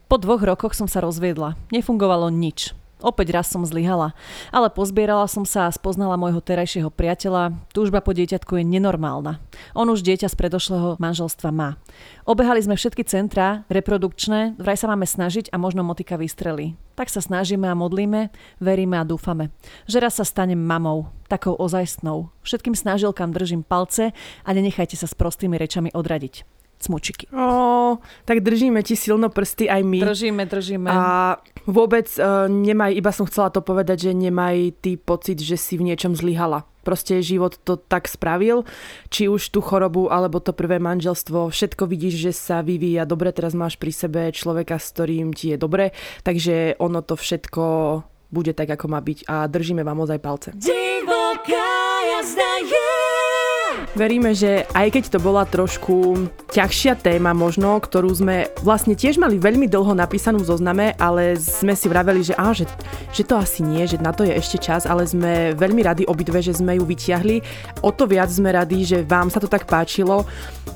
[0.08, 1.60] Po dvoch rokoch som sa rozviedla.
[1.68, 2.72] Nefungovalo nič.
[3.00, 4.12] Opäť raz som zlyhala,
[4.52, 7.56] ale pozbierala som sa a spoznala môjho terajšieho priateľa.
[7.72, 9.40] Túžba po dieťatku je nenormálna.
[9.72, 11.80] On už dieťa z predošlého manželstva má.
[12.28, 16.76] Obehali sme všetky centrá, reprodukčné, vraj sa máme snažiť a možno motika vystrelí.
[17.00, 19.56] Tak sa snažíme a modlíme, veríme a dúfame,
[19.88, 22.36] že raz sa stanem mamou, takou ozajstnou.
[22.44, 24.12] Všetkým snažilkám držím palce
[24.44, 27.28] a nenechajte sa s prostými rečami odradiť smučiky.
[27.36, 30.00] Ó, tak držíme ti silno prsty aj my.
[30.00, 30.88] Držíme, držíme.
[30.88, 31.36] A
[31.70, 35.94] vôbec uh, nemaj, iba som chcela to povedať, že nemaj ty pocit, že si v
[35.94, 36.66] niečom zlyhala.
[36.82, 38.66] Proste život to tak spravil,
[39.14, 43.54] či už tú chorobu, alebo to prvé manželstvo, všetko vidíš, že sa vyvíja dobre, teraz
[43.54, 45.94] máš pri sebe človeka, s ktorým ti je dobre,
[46.26, 47.64] takže ono to všetko
[48.30, 49.26] bude tak, ako má byť.
[49.26, 50.50] A držíme vám ozaj palce.
[50.54, 51.70] Divoká
[52.16, 52.79] jazda je
[53.98, 59.42] Veríme, že aj keď to bola trošku ťažšia téma možno, ktorú sme vlastne tiež mali
[59.42, 62.70] veľmi dlho napísanú v zozname, ale sme si vraveli, že, á, že,
[63.10, 66.42] že to asi nie, že na to je ešte čas, ale sme veľmi radi obidve,
[66.42, 67.42] že sme ju vyťahli.
[67.82, 70.26] O to viac sme radi, že vám sa to tak páčilo.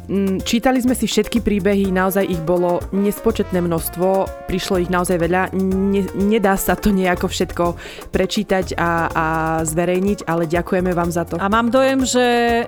[0.04, 5.56] Mm, čítali sme si všetky príbehy, naozaj ich bolo nespočetné množstvo, prišlo ich naozaj veľa.
[5.56, 7.80] Ne, nedá sa to nejako všetko
[8.12, 9.26] prečítať a, a
[9.64, 11.40] zverejniť, ale ďakujeme vám za to.
[11.40, 12.26] A mám dojem, že,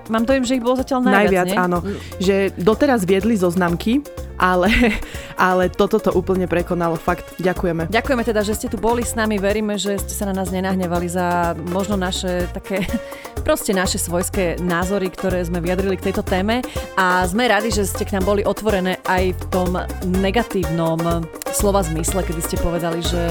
[0.08, 1.56] mám dojem, že ich bolo zatiaľ najviac, Najviac, nie?
[1.56, 1.78] áno.
[2.18, 4.02] Že doteraz viedli zoznamky,
[4.36, 4.68] ale,
[5.40, 6.96] ale toto to úplne prekonalo.
[7.00, 7.88] Fakt, ďakujeme.
[7.88, 9.40] Ďakujeme teda, že ste tu boli s nami.
[9.40, 12.84] Veríme, že ste sa na nás nenahnevali za možno naše také,
[13.46, 16.60] proste naše svojské názory, ktoré sme vyjadrili k tejto téme.
[16.98, 19.70] A sme radi, že ste k nám boli otvorené aj v tom
[20.20, 23.22] negatívnom slova zmysle, kedy ste povedali, že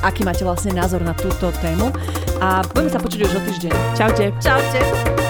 [0.00, 1.92] aký máte vlastne názor na túto tému.
[2.40, 3.72] A budeme sa počuť už o týždeň.
[3.96, 4.32] Čaute.
[4.40, 5.29] Čaute.